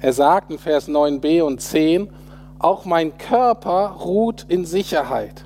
Er 0.00 0.12
sagt 0.12 0.50
in 0.50 0.58
Vers 0.58 0.88
9b 0.88 1.42
und 1.42 1.60
10, 1.60 2.08
auch 2.58 2.84
mein 2.84 3.16
Körper 3.18 3.96
ruht 4.04 4.46
in 4.48 4.64
Sicherheit. 4.64 5.44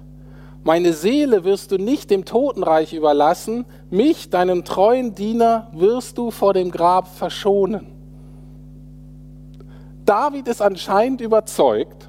Meine 0.62 0.92
Seele 0.92 1.42
wirst 1.42 1.73
du 1.73 1.77
nicht 1.77 2.11
dem 2.11 2.25
Totenreich 2.25 2.92
überlassen, 2.92 3.64
mich, 3.90 4.31
deinem 4.31 4.64
treuen 4.64 5.14
Diener, 5.14 5.68
wirst 5.73 6.16
du 6.16 6.31
vor 6.31 6.55
dem 6.55 6.71
Grab 6.71 7.09
verschonen. 7.09 7.91
David 10.04 10.48
ist 10.48 10.60
anscheinend 10.60 11.20
überzeugt, 11.20 12.08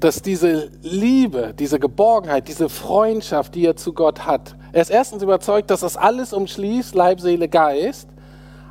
dass 0.00 0.22
diese 0.22 0.70
Liebe, 0.82 1.54
diese 1.58 1.78
Geborgenheit, 1.78 2.48
diese 2.48 2.68
Freundschaft, 2.68 3.54
die 3.54 3.66
er 3.66 3.76
zu 3.76 3.92
Gott 3.92 4.26
hat, 4.26 4.56
er 4.72 4.82
ist 4.82 4.90
erstens 4.90 5.22
überzeugt, 5.22 5.70
dass 5.70 5.80
das 5.80 5.96
alles 5.96 6.32
umschließt, 6.32 6.94
Leib, 6.94 7.20
Seele, 7.20 7.48
Geist, 7.48 8.08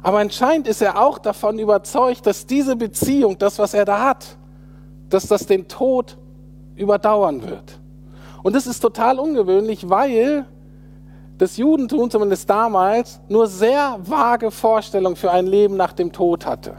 aber 0.02 0.20
anscheinend 0.20 0.68
ist 0.68 0.82
er 0.82 1.00
auch 1.02 1.20
davon 1.20 1.60
überzeugt, 1.60 2.26
dass 2.26 2.46
diese 2.46 2.76
Beziehung, 2.76 3.38
das, 3.38 3.60
was 3.60 3.74
er 3.74 3.86
da 3.86 4.00
hat, 4.00 4.38
dass 5.10 5.28
das 5.28 5.46
den 5.46 5.68
Tod 5.68 6.18
überdauern 6.76 7.44
wird. 7.44 7.80
Und 8.42 8.56
das 8.56 8.66
ist 8.66 8.80
total 8.80 9.20
ungewöhnlich, 9.20 9.90
weil 9.90 10.46
das 11.38 11.58
Judentum, 11.58 12.10
zumindest 12.10 12.50
damals, 12.50 13.20
nur 13.28 13.48
sehr 13.48 13.98
vage 14.02 14.52
Vorstellungen 14.52 15.16
für 15.16 15.32
ein 15.32 15.48
Leben 15.48 15.76
nach 15.76 15.94
dem 15.94 16.12
Tod 16.12 16.46
hatte. 16.46 16.78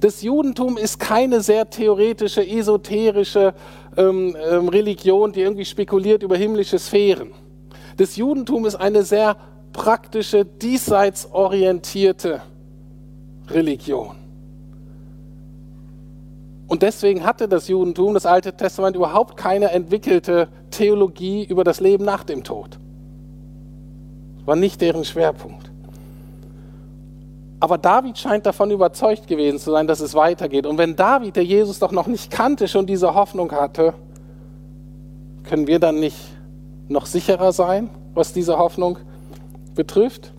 Das 0.00 0.22
Judentum 0.22 0.76
ist 0.76 1.00
keine 1.00 1.40
sehr 1.40 1.68
theoretische, 1.68 2.46
esoterische 2.46 3.54
ähm, 3.96 4.36
ähm, 4.50 4.68
Religion, 4.68 5.32
die 5.32 5.40
irgendwie 5.40 5.64
spekuliert 5.64 6.22
über 6.22 6.36
himmlische 6.36 6.78
Sphären. 6.78 7.32
Das 7.96 8.16
Judentum 8.16 8.64
ist 8.64 8.76
eine 8.76 9.02
sehr 9.02 9.36
praktische, 9.72 10.44
diesseitsorientierte 10.44 12.42
Religion. 13.50 14.14
Und 16.68 16.82
deswegen 16.82 17.24
hatte 17.24 17.48
das 17.48 17.66
Judentum, 17.66 18.14
das 18.14 18.26
Alte 18.26 18.56
Testament, 18.56 18.94
überhaupt 18.94 19.36
keine 19.36 19.70
entwickelte 19.70 20.48
Theologie 20.70 21.44
über 21.44 21.64
das 21.64 21.80
Leben 21.80 22.04
nach 22.04 22.24
dem 22.24 22.44
Tod. 22.44 22.78
War 24.44 24.54
nicht 24.54 24.80
deren 24.80 25.04
Schwerpunkt. 25.04 25.72
Aber 27.60 27.76
David 27.76 28.16
scheint 28.16 28.46
davon 28.46 28.70
überzeugt 28.70 29.26
gewesen 29.26 29.58
zu 29.58 29.72
sein, 29.72 29.86
dass 29.86 30.00
es 30.00 30.14
weitergeht. 30.14 30.64
Und 30.64 30.78
wenn 30.78 30.94
David, 30.94 31.36
der 31.36 31.44
Jesus 31.44 31.78
doch 31.78 31.90
noch 31.90 32.06
nicht 32.06 32.30
kannte, 32.30 32.68
schon 32.68 32.86
diese 32.86 33.14
Hoffnung 33.14 33.50
hatte, 33.50 33.94
können 35.42 35.66
wir 35.66 35.78
dann 35.78 35.98
nicht 35.98 36.18
noch 36.88 37.06
sicherer 37.06 37.52
sein, 37.52 37.90
was 38.14 38.32
diese 38.32 38.58
Hoffnung 38.58 38.98
betrifft? 39.74 40.32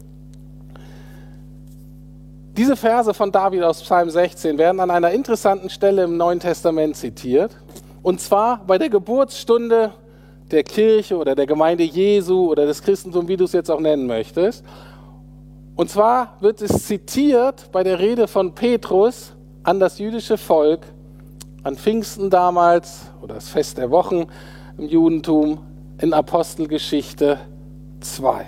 Diese 2.56 2.76
Verse 2.76 3.14
von 3.14 3.32
David 3.32 3.64
aus 3.64 3.82
Psalm 3.82 4.10
16 4.10 4.58
werden 4.58 4.80
an 4.80 4.92
einer 4.92 5.12
interessanten 5.12 5.70
Stelle 5.70 6.04
im 6.04 6.18
Neuen 6.18 6.40
Testament 6.40 6.96
zitiert. 6.96 7.56
Und 8.02 8.22
zwar 8.22 8.62
bei 8.66 8.78
der 8.78 8.90
Geburtsstunde 8.90 9.94
der 10.52 10.64
Kirche 10.64 11.18
oder 11.18 11.36
der 11.36 11.46
Gemeinde 11.46 11.84
Jesu 11.84 12.50
oder 12.50 12.66
des 12.66 12.82
Christentums, 12.82 13.28
wie 13.28 13.38
du 13.38 13.46
es 13.46 13.54
jetzt 13.54 13.70
auch 13.70 13.80
nennen 13.80 14.08
möchtest. 14.08 14.64
Und 15.80 15.90
zwar 15.90 16.36
wird 16.42 16.62
es 16.62 16.88
zitiert 16.88 17.72
bei 17.72 17.84
der 17.84 18.00
Rede 18.00 18.28
von 18.28 18.54
Petrus 18.54 19.32
an 19.64 19.80
das 19.80 19.98
jüdische 19.98 20.38
Volk, 20.38 20.82
an 21.64 21.78
Pfingsten 21.78 22.30
damals 22.30 23.04
oder 23.22 23.36
das 23.36 23.48
Fest 23.48 23.78
der 23.78 23.90
Wochen 23.90 24.28
im 24.78 24.90
Judentum 24.90 25.66
in 26.02 26.14
Apostelgeschichte 26.14 27.40
2. 28.02 28.46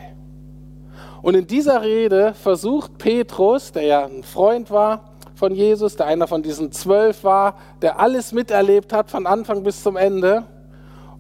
Und 1.22 1.36
in 1.36 1.48
dieser 1.48 1.82
Rede 1.82 2.34
versucht 2.34 2.98
Petrus, 2.98 3.72
der 3.72 3.84
ja 3.84 4.04
ein 4.04 4.24
Freund 4.24 4.70
war 4.70 5.12
von 5.34 5.56
Jesus, 5.56 5.96
der 5.96 6.08
einer 6.08 6.28
von 6.28 6.44
diesen 6.44 6.74
zwölf 6.74 7.24
war, 7.24 7.56
der 7.82 7.98
alles 8.02 8.34
miterlebt 8.34 8.92
hat 8.92 9.10
von 9.10 9.26
Anfang 9.26 9.64
bis 9.64 9.82
zum 9.82 9.96
Ende, 9.96 10.44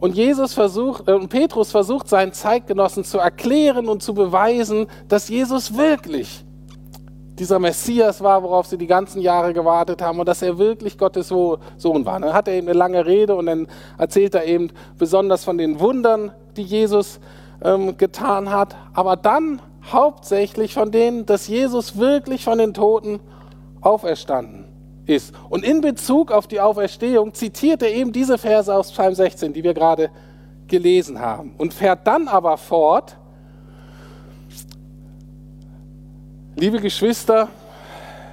und 0.02 0.16
Jesus 0.16 0.56
versucht, 0.56 1.08
äh, 1.08 1.20
Petrus 1.28 1.70
versucht 1.70 2.10
seinen 2.10 2.34
Zeitgenossen 2.34 3.04
zu 3.04 3.20
erklären 3.20 3.88
und 3.88 4.02
zu 4.02 4.16
beweisen, 4.16 4.88
dass 5.08 5.30
Jesus 5.30 5.78
wirklich 5.78 6.44
dieser 7.38 7.60
Messias 7.60 8.22
war, 8.22 8.42
worauf 8.42 8.66
sie 8.66 8.80
die 8.80 8.88
ganzen 8.88 9.22
Jahre 9.22 9.54
gewartet 9.54 10.02
haben 10.02 10.20
und 10.20 10.28
dass 10.28 10.42
er 10.42 10.58
wirklich 10.58 10.98
Gottes 10.98 11.28
Sohn 11.28 12.06
war. 12.06 12.20
Dann 12.20 12.34
hat 12.34 12.48
er 12.48 12.56
eben 12.56 12.68
eine 12.68 12.78
lange 12.78 13.06
Rede 13.06 13.36
und 13.36 13.46
dann 13.46 13.68
erzählt 14.00 14.34
er 14.34 14.46
eben 14.46 14.70
besonders 14.98 15.44
von 15.44 15.60
den 15.60 15.80
Wundern, 15.80 16.32
die 16.58 16.64
Jesus 16.64 17.20
ähm, 17.64 17.96
getan 17.96 18.50
hat, 18.50 18.76
aber 18.94 19.16
dann 19.16 19.62
hauptsächlich 19.92 20.74
von 20.74 20.92
denen, 20.92 21.28
dass 21.28 21.48
Jesus 21.48 22.00
wirklich 22.00 22.44
von 22.44 22.58
den 22.58 22.74
Toten 22.74 23.20
auferstanden 23.82 24.71
ist. 25.12 25.34
Und 25.50 25.63
in 25.63 25.82
Bezug 25.82 26.32
auf 26.32 26.47
die 26.47 26.60
Auferstehung 26.60 27.34
zitiert 27.34 27.84
er 27.84 27.91
eben 27.91 28.12
diese 28.12 28.38
Verse 28.38 28.74
aus 28.74 28.91
Psalm 28.91 29.13
16, 29.13 29.54
die 29.54 29.63
wir 29.63 29.74
gerade 29.74 30.10
gelesen 30.67 31.19
haben. 31.19 31.54
Und 31.58 31.74
fährt 31.74 32.08
dann 32.08 32.28
aber 32.28 32.58
fort, 32.58 33.17
Liebe 36.62 36.80
Geschwister, 36.80 37.47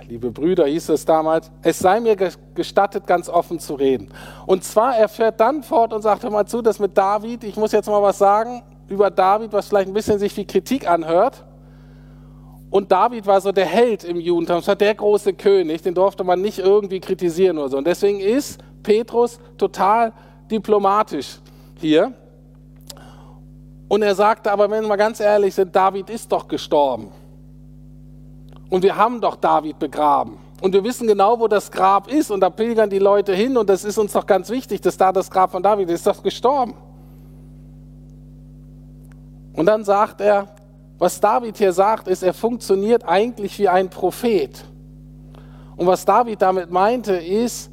liebe 0.09 0.33
Brüder 0.33 0.67
hieß 0.67 0.89
es 0.89 1.05
damals, 1.05 1.53
es 1.63 1.79
sei 1.79 2.01
mir 2.01 2.17
gestattet, 2.55 3.07
ganz 3.07 3.29
offen 3.29 3.61
zu 3.61 3.75
reden. 3.75 4.11
Und 4.45 4.65
zwar, 4.65 4.97
er 4.97 5.09
fährt 5.09 5.41
dann 5.41 5.63
fort 5.63 5.93
und 5.93 6.03
sagt, 6.03 6.25
hör 6.25 6.31
mal 6.31 6.45
zu, 6.45 6.61
das 6.61 6.81
mit 6.81 6.99
David, 6.99 7.45
ich 7.45 7.57
muss 7.57 7.71
jetzt 7.71 7.89
mal 7.89 8.03
was 8.03 8.19
sagen 8.19 8.63
über 8.89 9.11
David, 9.11 9.53
was 9.53 9.69
vielleicht 9.69 9.89
ein 9.89 9.95
bisschen 9.95 10.19
sich 10.19 10.37
wie 10.37 10.45
Kritik 10.45 10.91
anhört. 10.91 11.45
Und 12.71 12.93
David 12.93 13.27
war 13.27 13.41
so 13.41 13.51
der 13.51 13.67
Held 13.67 14.05
im 14.05 14.21
Judentum, 14.21 14.67
war 14.67 14.77
der 14.77 14.95
große 14.95 15.33
König, 15.33 15.83
den 15.83 15.95
durfte 15.95 16.23
man 16.23 16.41
nicht 16.41 16.59
irgendwie 16.59 17.01
kritisieren 17.01 17.59
oder 17.59 17.71
so. 17.71 17.79
Und 17.79 17.87
deswegen 17.87 18.21
ist 18.21 18.61
Petrus 18.83 19.39
total 19.57 20.13
diplomatisch 20.51 21.39
hier. 21.81 22.13
Und 23.89 24.03
er 24.03 24.15
sagte 24.15 24.53
aber, 24.53 24.71
wenn 24.71 24.83
wir 24.83 24.89
mal 24.89 24.97
ganz 24.97 25.19
ehrlich 25.19 25.55
sind, 25.55 25.75
David 25.75 26.11
ist 26.11 26.31
doch 26.31 26.47
gestorben. 26.47 27.11
Und 28.69 28.83
wir 28.83 28.97
haben 28.97 29.21
doch 29.21 29.37
David 29.37 29.79
begraben. 29.79 30.39
Und 30.61 30.75
wir 30.75 30.85
wissen 30.85 31.07
genau, 31.07 31.41
wo 31.41 31.49
das 31.49 31.71
Grab 31.71 32.09
ist. 32.09 32.31
Und 32.31 32.41
da 32.41 32.51
pilgern 32.51 32.91
die 32.91 32.99
Leute 32.99 33.35
hin. 33.35 33.57
Und 33.57 33.71
das 33.71 33.85
ist 33.85 33.97
uns 33.97 34.13
doch 34.13 34.27
ganz 34.27 34.51
wichtig, 34.51 34.83
dass 34.83 34.97
da 34.97 35.13
das 35.13 35.31
Grab 35.31 35.53
von 35.53 35.63
David 35.63 35.89
ist. 35.89 36.01
Ist 36.01 36.07
doch 36.07 36.23
gestorben. 36.23 36.75
Und 39.55 39.67
dann 39.67 39.85
sagt 39.85 40.21
er, 40.21 40.49
was 40.99 41.21
David 41.21 41.57
hier 41.57 41.73
sagt, 41.73 42.09
ist, 42.09 42.23
er 42.23 42.35
funktioniert 42.35 43.05
eigentlich 43.07 43.59
wie 43.59 43.69
ein 43.69 43.89
Prophet. 43.89 44.65
Und 45.77 45.87
was 45.87 46.05
David 46.05 46.43
damit 46.43 46.71
meinte, 46.71 47.15
ist, 47.15 47.71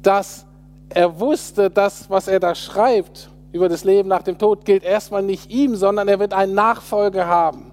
dass 0.00 0.46
er 0.88 1.20
wusste, 1.20 1.68
dass 1.70 2.08
was 2.08 2.28
er 2.28 2.40
da 2.40 2.54
schreibt 2.54 3.28
über 3.52 3.68
das 3.68 3.84
Leben 3.84 4.08
nach 4.08 4.22
dem 4.22 4.38
Tod, 4.38 4.64
gilt 4.64 4.82
erstmal 4.82 5.22
nicht 5.22 5.50
ihm, 5.50 5.76
sondern 5.76 6.08
er 6.08 6.18
wird 6.18 6.32
einen 6.32 6.54
Nachfolger 6.54 7.26
haben. 7.26 7.70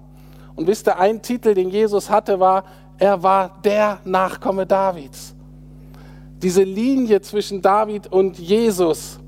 Und 0.54 0.66
wisst 0.66 0.86
ihr, 0.86 0.98
ein 0.98 1.22
Titel, 1.22 1.54
den 1.54 1.70
Jesus 1.70 2.10
hatte, 2.10 2.38
war, 2.38 2.64
er 2.98 3.22
war 3.22 3.60
der 3.64 3.98
Nachkomme 4.04 4.66
Davids. 4.66 5.34
Diese 6.42 6.62
Linie 6.62 7.20
zwischen 7.22 7.62
David 7.62 8.12
und 8.12 8.38
Jesus 8.38 9.18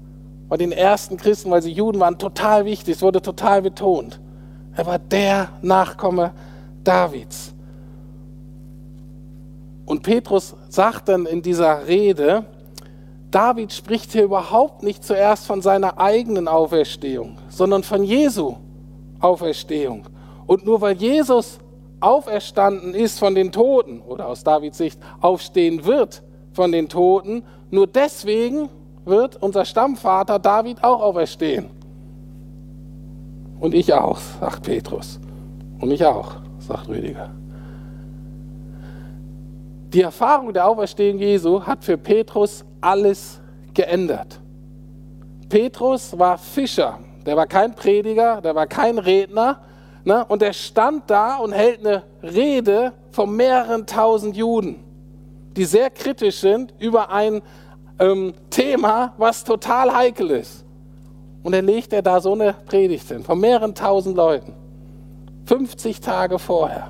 bei 0.48 0.57
den 0.57 0.72
ersten 0.72 1.16
Christen, 1.16 1.50
weil 1.50 1.62
sie 1.62 1.72
Juden 1.72 2.00
waren, 2.00 2.18
total 2.18 2.66
wichtig. 2.66 2.96
Es 2.96 3.03
wurde 3.03 3.22
total 3.22 3.62
betont. 3.62 4.20
Er 4.76 4.87
war 4.87 4.98
der 4.98 5.48
Nachkomme 5.62 6.32
Davids. 6.82 7.54
Und 9.87 10.02
Petrus 10.02 10.54
sagt 10.68 11.08
dann 11.08 11.26
in 11.26 11.42
dieser 11.42 11.87
Rede, 11.87 12.44
David 13.30 13.72
spricht 13.72 14.12
hier 14.12 14.24
überhaupt 14.24 14.82
nicht 14.82 15.04
zuerst 15.04 15.46
von 15.46 15.60
seiner 15.60 15.98
eigenen 15.98 16.48
Auferstehung, 16.48 17.38
sondern 17.48 17.82
von 17.82 18.04
Jesu 18.04 18.56
Auferstehung. 19.20 20.06
Und 20.46 20.64
nur 20.64 20.80
weil 20.80 20.96
Jesus 20.96 21.58
auferstanden 22.00 22.94
ist 22.94 23.18
von 23.18 23.34
den 23.34 23.50
Toten 23.50 24.00
oder 24.02 24.28
aus 24.28 24.44
Davids 24.44 24.78
Sicht 24.78 25.00
aufstehen 25.20 25.84
wird 25.84 26.22
von 26.52 26.70
den 26.70 26.88
Toten, 26.88 27.42
nur 27.70 27.87
deswegen 27.87 28.68
wird 29.04 29.42
unser 29.42 29.64
Stammvater 29.64 30.38
David 30.38 30.84
auch 30.84 31.00
auferstehen. 31.00 31.70
Und 33.64 33.72
ich 33.72 33.90
auch, 33.94 34.18
sagt 34.40 34.64
Petrus. 34.64 35.18
Und 35.81 35.90
ich 35.90 36.05
auch, 36.05 36.37
sagt 36.59 36.87
Rüdiger. 36.88 37.31
Die 39.88 40.03
Erfahrung 40.03 40.53
der 40.53 40.68
Auferstehung 40.68 41.18
Jesu 41.18 41.62
hat 41.62 41.83
für 41.83 41.96
Petrus 41.96 42.62
alles 42.83 43.40
geändert. 43.72 44.38
Petrus 45.48 46.18
war 46.18 46.37
Fischer, 46.37 46.98
der 47.24 47.37
war 47.37 47.46
kein 47.46 47.74
Prediger, 47.74 48.42
der 48.42 48.55
war 48.55 48.66
kein 48.66 48.98
Redner, 48.98 49.61
Ne? 50.05 50.22
Und 50.27 50.42
er 50.42 50.53
stand 50.53 51.09
da 51.09 51.37
und 51.37 51.53
hält 51.53 51.81
eine 51.81 52.03
Rede 52.22 52.92
von 53.11 53.35
mehreren 53.35 53.87
tausend 53.87 54.37
Juden, 54.37 54.85
die 55.57 55.64
sehr 55.64 55.88
kritisch 55.88 56.40
sind 56.40 56.74
über 56.79 57.11
ein 57.11 57.40
ähm, 57.98 58.35
Thema, 58.50 59.14
was 59.16 59.42
total 59.42 59.94
heikel 59.94 60.31
ist. 60.31 60.63
Und 61.44 61.52
dann 61.52 61.66
legt 61.66 61.92
er 61.92 62.02
da 62.02 62.20
so 62.20 62.33
eine 62.33 62.54
Predigt 62.66 63.07
hin 63.07 63.22
von 63.22 63.38
mehreren 63.38 63.74
tausend 63.74 64.16
Leuten. 64.16 64.54
50 65.44 66.00
Tage 66.00 66.38
vorher 66.38 66.88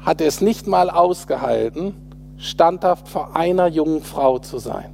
hat 0.00 0.22
er 0.22 0.26
es 0.26 0.40
nicht 0.40 0.66
mal 0.66 0.88
ausgehalten, 0.88 1.94
standhaft 2.38 3.06
vor 3.06 3.36
einer 3.36 3.66
jungen 3.66 4.02
Frau 4.02 4.38
zu 4.38 4.58
sein. 4.58 4.90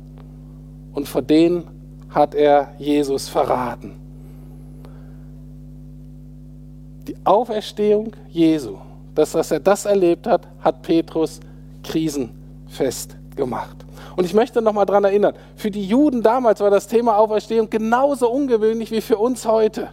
Und 0.93 1.07
vor 1.07 1.23
denen 1.23 1.69
hat 2.11 2.35
er 2.35 2.73
Jesus 2.79 3.29
verraten. 3.29 3.93
Die 7.07 7.15
Auferstehung 7.23 8.13
Jesu, 8.29 8.79
das, 9.15 9.31
dass 9.31 9.53
er 9.53 9.61
das 9.61 9.85
erlebt 9.85 10.27
hat, 10.27 10.49
hat 10.59 10.83
Petrus 10.83 11.39
krisenfest 11.85 13.17
gemacht. 13.37 13.86
Und 14.17 14.25
ich 14.25 14.33
möchte 14.33 14.63
noch 14.63 14.73
mal 14.73 14.87
daran 14.87 15.05
erinnern, 15.05 15.35
für 15.57 15.71
die 15.71 15.87
Juden 15.87 16.23
damals 16.23 16.61
war 16.61 16.71
das 16.71 16.87
Thema 16.87 17.19
Auferstehung 17.19 17.69
genauso 17.69 18.31
ungewöhnlich 18.31 18.91
wie 18.91 19.03
für 19.03 19.19
uns 19.19 19.47
heute. 19.47 19.91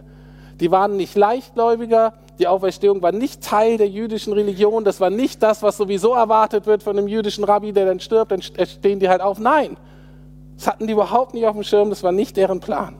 Die 0.60 0.70
waren 0.70 0.96
nicht 0.96 1.14
leichtgläubiger, 1.14 2.14
die 2.38 2.48
Auferstehung 2.48 3.02
war 3.02 3.12
nicht 3.12 3.42
Teil 3.42 3.76
der 3.76 3.88
jüdischen 3.88 4.32
Religion, 4.32 4.82
das 4.82 4.98
war 4.98 5.10
nicht 5.10 5.42
das, 5.42 5.62
was 5.62 5.76
sowieso 5.76 6.14
erwartet 6.14 6.66
wird 6.66 6.82
von 6.82 6.98
einem 6.98 7.06
jüdischen 7.06 7.44
Rabbi, 7.44 7.72
der 7.72 7.86
dann 7.86 8.00
stirbt, 8.00 8.32
dann 8.32 8.40
stehen 8.42 8.98
die 8.98 9.08
halt 9.08 9.20
auf. 9.20 9.38
Nein, 9.38 9.76
das 10.56 10.68
hatten 10.68 10.86
die 10.86 10.94
überhaupt 10.94 11.34
nicht 11.34 11.46
auf 11.46 11.54
dem 11.54 11.62
Schirm, 11.62 11.90
das 11.90 12.02
war 12.02 12.12
nicht 12.12 12.36
deren 12.36 12.60
Plan. 12.60 12.96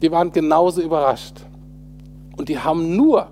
Die 0.00 0.10
waren 0.10 0.32
genauso 0.32 0.80
überrascht. 0.80 1.34
Und 2.36 2.48
die 2.48 2.58
haben 2.58 2.96
nur 2.96 3.28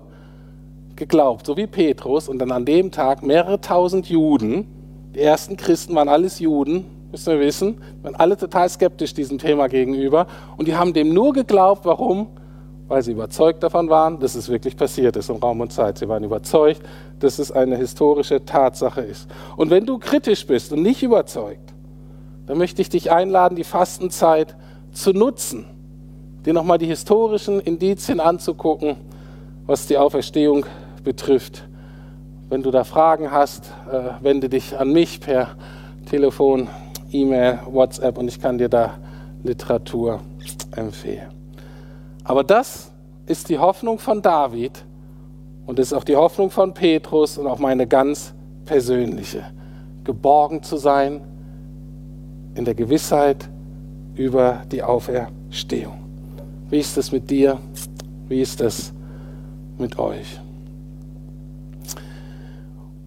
geglaubt, 0.95 1.45
so 1.45 1.57
wie 1.57 1.67
Petrus 1.67 2.29
und 2.29 2.39
dann 2.39 2.51
an 2.51 2.65
dem 2.65 2.91
Tag 2.91 3.23
mehrere 3.23 3.59
tausend 3.59 4.07
Juden, 4.07 4.67
die 5.15 5.21
ersten 5.21 5.57
Christen 5.57 5.95
waren 5.95 6.09
alles 6.09 6.39
Juden, 6.39 6.85
müssen 7.11 7.33
wir 7.33 7.39
wissen, 7.39 7.81
waren 8.01 8.15
alle 8.15 8.37
total 8.37 8.69
skeptisch 8.69 9.13
diesem 9.13 9.37
Thema 9.37 9.67
gegenüber 9.67 10.27
und 10.57 10.67
die 10.67 10.75
haben 10.75 10.93
dem 10.93 11.13
nur 11.13 11.33
geglaubt, 11.33 11.85
warum? 11.85 12.27
Weil 12.87 13.01
sie 13.01 13.11
überzeugt 13.11 13.63
davon 13.63 13.89
waren, 13.89 14.19
dass 14.19 14.35
es 14.35 14.49
wirklich 14.49 14.77
passiert 14.77 15.15
ist 15.17 15.29
im 15.29 15.37
Raum 15.37 15.59
und 15.59 15.73
Zeit. 15.73 15.97
Sie 15.97 16.07
waren 16.07 16.23
überzeugt, 16.23 16.81
dass 17.19 17.37
es 17.39 17.51
eine 17.51 17.75
historische 17.75 18.45
Tatsache 18.45 19.01
ist. 19.01 19.29
Und 19.57 19.69
wenn 19.69 19.85
du 19.85 19.97
kritisch 19.97 20.47
bist 20.47 20.71
und 20.71 20.83
nicht 20.83 21.03
überzeugt, 21.03 21.73
dann 22.45 22.57
möchte 22.57 22.81
ich 22.81 22.89
dich 22.89 23.11
einladen, 23.11 23.55
die 23.55 23.65
Fastenzeit 23.65 24.55
zu 24.93 25.11
nutzen 25.11 25.65
dir 26.47 26.53
nochmal 26.53 26.77
die 26.77 26.85
historischen 26.85 27.59
Indizien 27.59 28.21
anzugucken, 28.21 28.95
was 29.65 29.85
die 29.85 29.97
Auferstehung 29.97 30.65
betrifft. 31.03 31.67
Wenn 32.47 32.63
du 32.63 32.71
da 32.71 32.85
Fragen 32.85 33.31
hast, 33.31 33.65
äh, 33.91 34.23
wende 34.23 34.47
dich 34.47 34.77
an 34.79 34.93
mich 34.93 35.19
per 35.19 35.57
Telefon, 36.09 36.69
E-Mail, 37.11 37.59
WhatsApp 37.69 38.17
und 38.17 38.27
ich 38.27 38.39
kann 38.39 38.57
dir 38.57 38.69
da 38.69 38.97
Literatur 39.43 40.21
empfehlen. 40.75 41.29
Aber 42.23 42.43
das 42.43 42.91
ist 43.25 43.49
die 43.49 43.57
Hoffnung 43.57 43.99
von 43.99 44.21
David 44.21 44.83
und 45.65 45.79
ist 45.79 45.93
auch 45.93 46.03
die 46.03 46.15
Hoffnung 46.15 46.49
von 46.49 46.73
Petrus 46.73 47.37
und 47.37 47.47
auch 47.47 47.59
meine 47.59 47.87
ganz 47.87 48.33
persönliche. 48.65 49.45
Geborgen 50.03 50.63
zu 50.63 50.77
sein 50.77 51.21
in 52.55 52.65
der 52.65 52.73
Gewissheit 52.73 53.49
über 54.15 54.63
die 54.71 54.81
Auferstehung. 54.81 55.99
Wie 56.69 56.79
ist 56.79 56.97
es 56.97 57.11
mit 57.11 57.29
dir? 57.29 57.59
Wie 58.27 58.41
ist 58.41 58.61
es 58.61 58.93
mit 59.77 59.97
euch? 59.99 60.39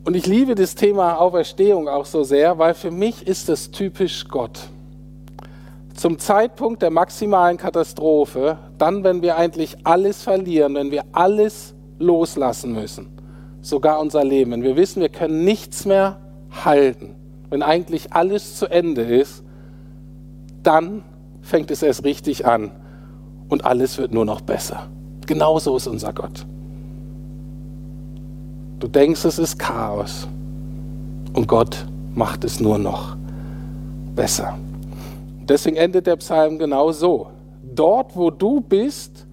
Und 0.05 0.17
ich 0.17 0.27
liebe 0.27 0.55
das 0.55 0.75
Thema 0.75 1.21
Auferstehung 1.21 1.89
auch 1.89 2.07
so 2.07 2.23
sehr, 2.23 2.59
weil 2.59 2.75
für 2.75 2.91
mich 2.91 3.27
ist 3.27 3.49
es 3.49 3.71
typisch 3.71 4.27
Gott. 4.29 4.59
Zum 5.95 6.19
Zeitpunkt 6.19 6.81
der 6.83 6.91
maximalen 6.91 7.59
Katastrophe, 7.59 8.59
dann, 8.79 9.05
wenn 9.05 9.21
wir 9.21 9.37
eigentlich 9.37 9.77
alles 9.85 10.23
verlieren, 10.23 10.75
wenn 10.75 10.91
wir 10.91 11.05
alles 11.13 11.75
loslassen 11.99 12.73
müssen, 12.73 13.09
sogar 13.61 14.01
unser 14.01 14.25
Leben, 14.25 14.53
wenn 14.53 14.63
wir 14.63 14.77
wissen, 14.77 15.03
wir 15.03 15.11
können 15.11 15.45
nichts 15.45 15.85
mehr 15.85 16.19
halten, 16.65 17.15
wenn 17.51 17.63
eigentlich 17.63 18.15
alles 18.15 18.57
zu 18.57 18.67
Ende 18.67 19.03
ist, 19.03 19.45
dann 20.63 21.03
fängt 21.43 21.71
es 21.71 21.83
erst 21.83 22.05
richtig 22.05 22.47
an, 22.47 22.73
und 23.51 23.65
alles 23.65 23.99
wird 23.99 24.13
nur 24.15 24.25
noch 24.25 24.41
besser. 24.41 24.89
Genauso 25.27 25.77
ist 25.77 25.87
unser 25.87 26.13
Gott. 26.13 26.47
Du 28.81 28.89
denkst, 28.89 29.25
es 29.25 29.39
ist 29.39 29.59
Chaos 29.59 30.27
und 31.35 31.47
Gott 31.47 31.87
macht 32.15 32.45
es 32.45 32.61
nur 32.61 32.79
noch 32.79 33.17
besser. 34.17 34.59
Deswegen 35.43 35.77
endet 35.77 36.07
der 36.07 36.17
Psalm 36.17 36.59
genau 36.59 36.91
so. 36.91 37.29
Dort, 37.63 38.17
wo 38.17 38.31
du 38.31 38.61
bist, 38.61 39.27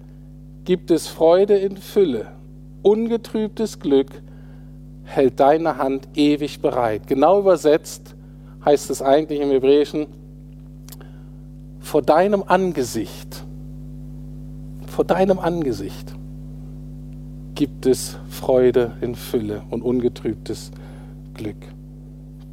gibt 0.64 0.90
es 0.90 1.08
Freude 1.08 1.56
in 1.56 1.76
Fülle. 1.76 2.28
Ungetrübtes 2.82 3.80
Glück 3.80 4.22
hält 5.02 5.40
deine 5.40 5.78
Hand 5.78 6.08
ewig 6.14 6.60
bereit. 6.60 7.06
Genau 7.06 7.40
übersetzt 7.40 8.14
heißt 8.64 8.90
es 8.90 9.02
eigentlich 9.02 9.40
im 9.40 9.50
Hebräischen, 9.50 10.06
vor 11.80 12.02
deinem 12.02 12.44
Angesicht 12.46 13.44
vor 14.98 15.04
deinem 15.04 15.38
Angesicht 15.38 16.12
gibt 17.58 17.86
es 17.86 18.16
Freude 18.28 18.92
in 19.00 19.16
Fülle 19.16 19.64
und 19.68 19.82
ungetrübtes 19.82 20.70
Glück. 21.34 21.56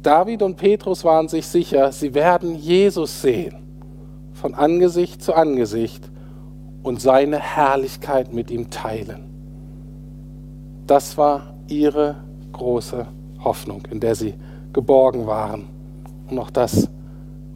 David 0.02 0.42
und 0.42 0.56
Petrus 0.56 1.04
waren 1.04 1.28
sich 1.28 1.46
sicher, 1.46 1.92
sie 1.92 2.12
werden 2.12 2.56
Jesus 2.56 3.22
sehen, 3.22 3.54
von 4.32 4.56
Angesicht 4.56 5.22
zu 5.22 5.32
Angesicht 5.32 6.10
und 6.82 7.00
seine 7.00 7.38
Herrlichkeit 7.38 8.32
mit 8.32 8.50
ihm 8.50 8.68
teilen. 8.70 9.30
Das 10.88 11.16
war 11.16 11.54
ihre 11.68 12.16
große 12.50 13.06
Hoffnung, 13.44 13.86
in 13.92 14.00
der 14.00 14.16
sie 14.16 14.34
geborgen 14.72 15.28
waren. 15.28 15.68
Und 16.28 16.36
auch 16.40 16.50
das 16.50 16.88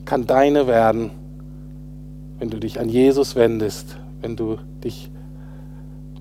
kann 0.04 0.24
deine 0.24 0.68
werden, 0.68 1.10
wenn 2.38 2.48
du 2.48 2.60
dich 2.60 2.78
an 2.78 2.88
Jesus 2.88 3.34
wendest, 3.34 3.96
wenn 4.20 4.36
du 4.36 4.58
dich 4.84 5.10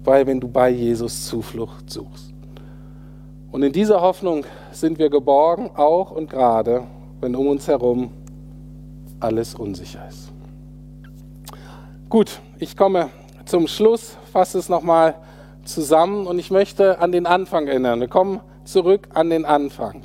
bei, 0.09 0.25
wenn 0.25 0.39
du 0.39 0.47
bei 0.47 0.71
Jesus 0.71 1.27
Zuflucht 1.27 1.91
suchst. 1.91 2.33
Und 3.51 3.61
in 3.61 3.71
dieser 3.71 4.01
Hoffnung 4.01 4.43
sind 4.71 4.97
wir 4.97 5.07
geborgen, 5.11 5.69
auch 5.75 6.09
und 6.09 6.31
gerade, 6.31 6.87
wenn 7.21 7.35
um 7.35 7.45
uns 7.45 7.67
herum 7.67 8.09
alles 9.19 9.53
unsicher 9.53 9.99
ist. 10.09 10.31
Gut, 12.09 12.41
ich 12.57 12.75
komme 12.75 13.11
zum 13.45 13.67
Schluss, 13.67 14.17
fasse 14.33 14.57
es 14.57 14.67
nochmal 14.67 15.13
zusammen 15.63 16.25
und 16.25 16.39
ich 16.39 16.49
möchte 16.49 16.97
an 16.97 17.11
den 17.11 17.27
Anfang 17.27 17.67
erinnern. 17.67 17.99
Wir 17.99 18.07
kommen 18.07 18.39
zurück 18.63 19.09
an 19.13 19.29
den 19.29 19.45
Anfang. 19.45 20.01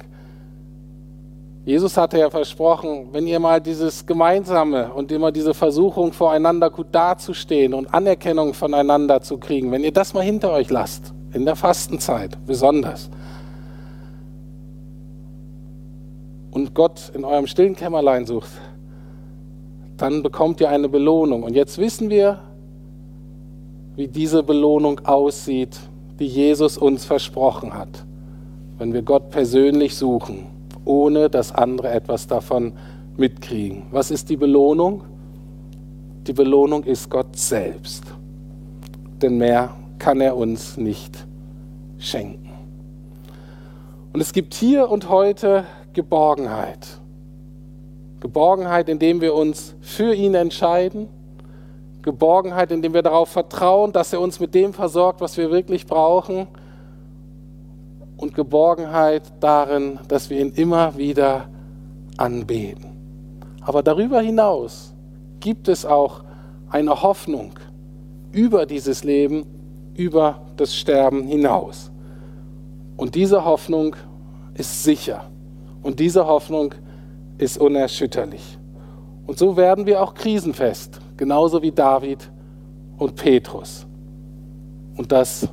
Jesus 1.65 1.97
hatte 1.97 2.19
ja 2.19 2.29
versprochen, 2.29 3.09
wenn 3.13 3.27
ihr 3.27 3.41
mal 3.41 3.59
dieses 3.59 4.05
Gemeinsame 4.05 4.93
und 4.93 5.11
immer 5.11 5.33
diese 5.33 5.55
Versuchung 5.55 6.13
voreinander 6.13 6.69
gut 6.69 6.89
dazustehen 6.93 7.73
und 7.73 7.93
Anerkennung 7.95 8.53
voneinander 8.53 9.23
zu 9.23 9.39
kriegen, 9.39 9.73
wenn 9.73 9.83
ihr 9.83 9.93
das 9.93 10.13
mal 10.13 10.23
hinter 10.23 10.53
euch 10.53 10.69
lasst, 10.69 11.15
in 11.33 11.47
der 11.47 11.57
Fastenzeit 11.57 12.37
besonders, 12.47 13.09
und 16.51 16.75
Gott 16.75 17.11
in 17.15 17.25
eurem 17.25 17.47
stillen 17.47 17.75
Kämmerlein 17.75 18.27
sucht, 18.27 18.51
dann 19.97 20.23
bekommt 20.23 20.61
ihr 20.61 20.69
eine 20.69 20.89
Belohnung. 20.89 21.43
Und 21.43 21.55
jetzt 21.55 21.79
wissen 21.79 22.11
wir, 22.11 22.39
wie 23.97 24.07
diese 24.07 24.43
Belohnung 24.43 25.01
aussieht, 25.05 25.77
die 26.19 26.27
Jesus 26.27 26.79
uns 26.79 27.05
versprochen 27.05 27.75
hat, 27.75 28.05
wenn 28.79 28.93
wir 28.93 29.03
Gott 29.03 29.31
persönlich 29.31 29.97
suchen, 29.97 30.54
ohne 30.85 31.31
dass 31.31 31.53
andere 31.53 31.91
etwas 31.91 32.27
davon 32.27 32.73
mitkriegen. 33.17 33.85
Was 33.91 34.11
ist 34.11 34.29
die 34.29 34.37
Belohnung? 34.37 35.05
Die 36.27 36.33
Belohnung 36.33 36.85
ist 36.85 37.11
Gott 37.11 37.37
selbst. 37.37 38.05
Denn 39.21 39.39
mehr 39.39 39.75
kann 39.99 40.21
er 40.21 40.37
uns 40.37 40.77
nicht 40.77 41.27
schenken. 41.99 42.51
Und 44.13 44.21
es 44.21 44.33
gibt 44.33 44.55
hier 44.55 44.91
und 44.91 45.09
heute 45.09 45.65
Geborgenheit. 45.93 47.01
Geborgenheit, 48.21 48.89
indem 48.89 49.21
wir 49.21 49.35
uns 49.35 49.75
für 49.81 50.15
ihn 50.15 50.35
entscheiden. 50.35 51.09
Geborgenheit, 52.03 52.71
indem 52.71 52.95
wir 52.95 53.03
darauf 53.03 53.29
vertrauen, 53.29 53.93
dass 53.93 54.13
er 54.13 54.21
uns 54.21 54.41
mit 54.41 54.55
dem 54.55 54.73
versorgt, 54.73 55.21
was 55.21 55.37
wir 55.37 55.51
wirklich 55.51 55.87
brauchen. 55.87 56.47
Und 58.17 58.35
Geborgenheit 58.35 59.23
darin, 59.41 59.99
dass 60.09 60.31
wir 60.31 60.41
ihn 60.41 60.53
immer 60.53 60.97
wieder 60.97 61.49
anbeten. 62.17 62.91
Aber 63.61 63.83
darüber 63.83 64.21
hinaus 64.21 64.95
gibt 65.41 65.69
es 65.69 65.85
auch 65.85 66.23
eine 66.69 67.03
Hoffnung 67.03 67.53
über 68.33 68.67
dieses 68.67 69.05
Leben, 69.05 69.47
über 69.95 70.41
das 70.57 70.75
Sterben 70.75 71.25
hinaus. 71.25 71.91
Und 72.97 73.15
diese 73.15 73.45
Hoffnung 73.45 73.97
ist 74.55 74.85
sicher. 74.85 75.31
Und 75.83 76.01
diese 76.01 76.27
Hoffnung 76.27 76.75
ist 77.39 77.59
unerschütterlich. 77.59 78.59
Und 79.27 79.39
so 79.39 79.57
werden 79.57 79.87
wir 79.87 80.03
auch 80.03 80.15
krisenfest, 80.15 81.01
genauso 81.17 81.63
wie 81.63 81.73
David 81.73 82.31
und 82.99 83.15
Petrus. 83.17 83.87
Und 84.97 85.11
das 85.11 85.49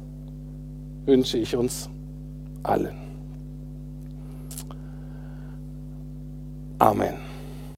wünsche 1.06 1.38
ich 1.38 1.56
uns 1.56 1.91
allen. 2.66 2.96
Amen. 6.82 7.31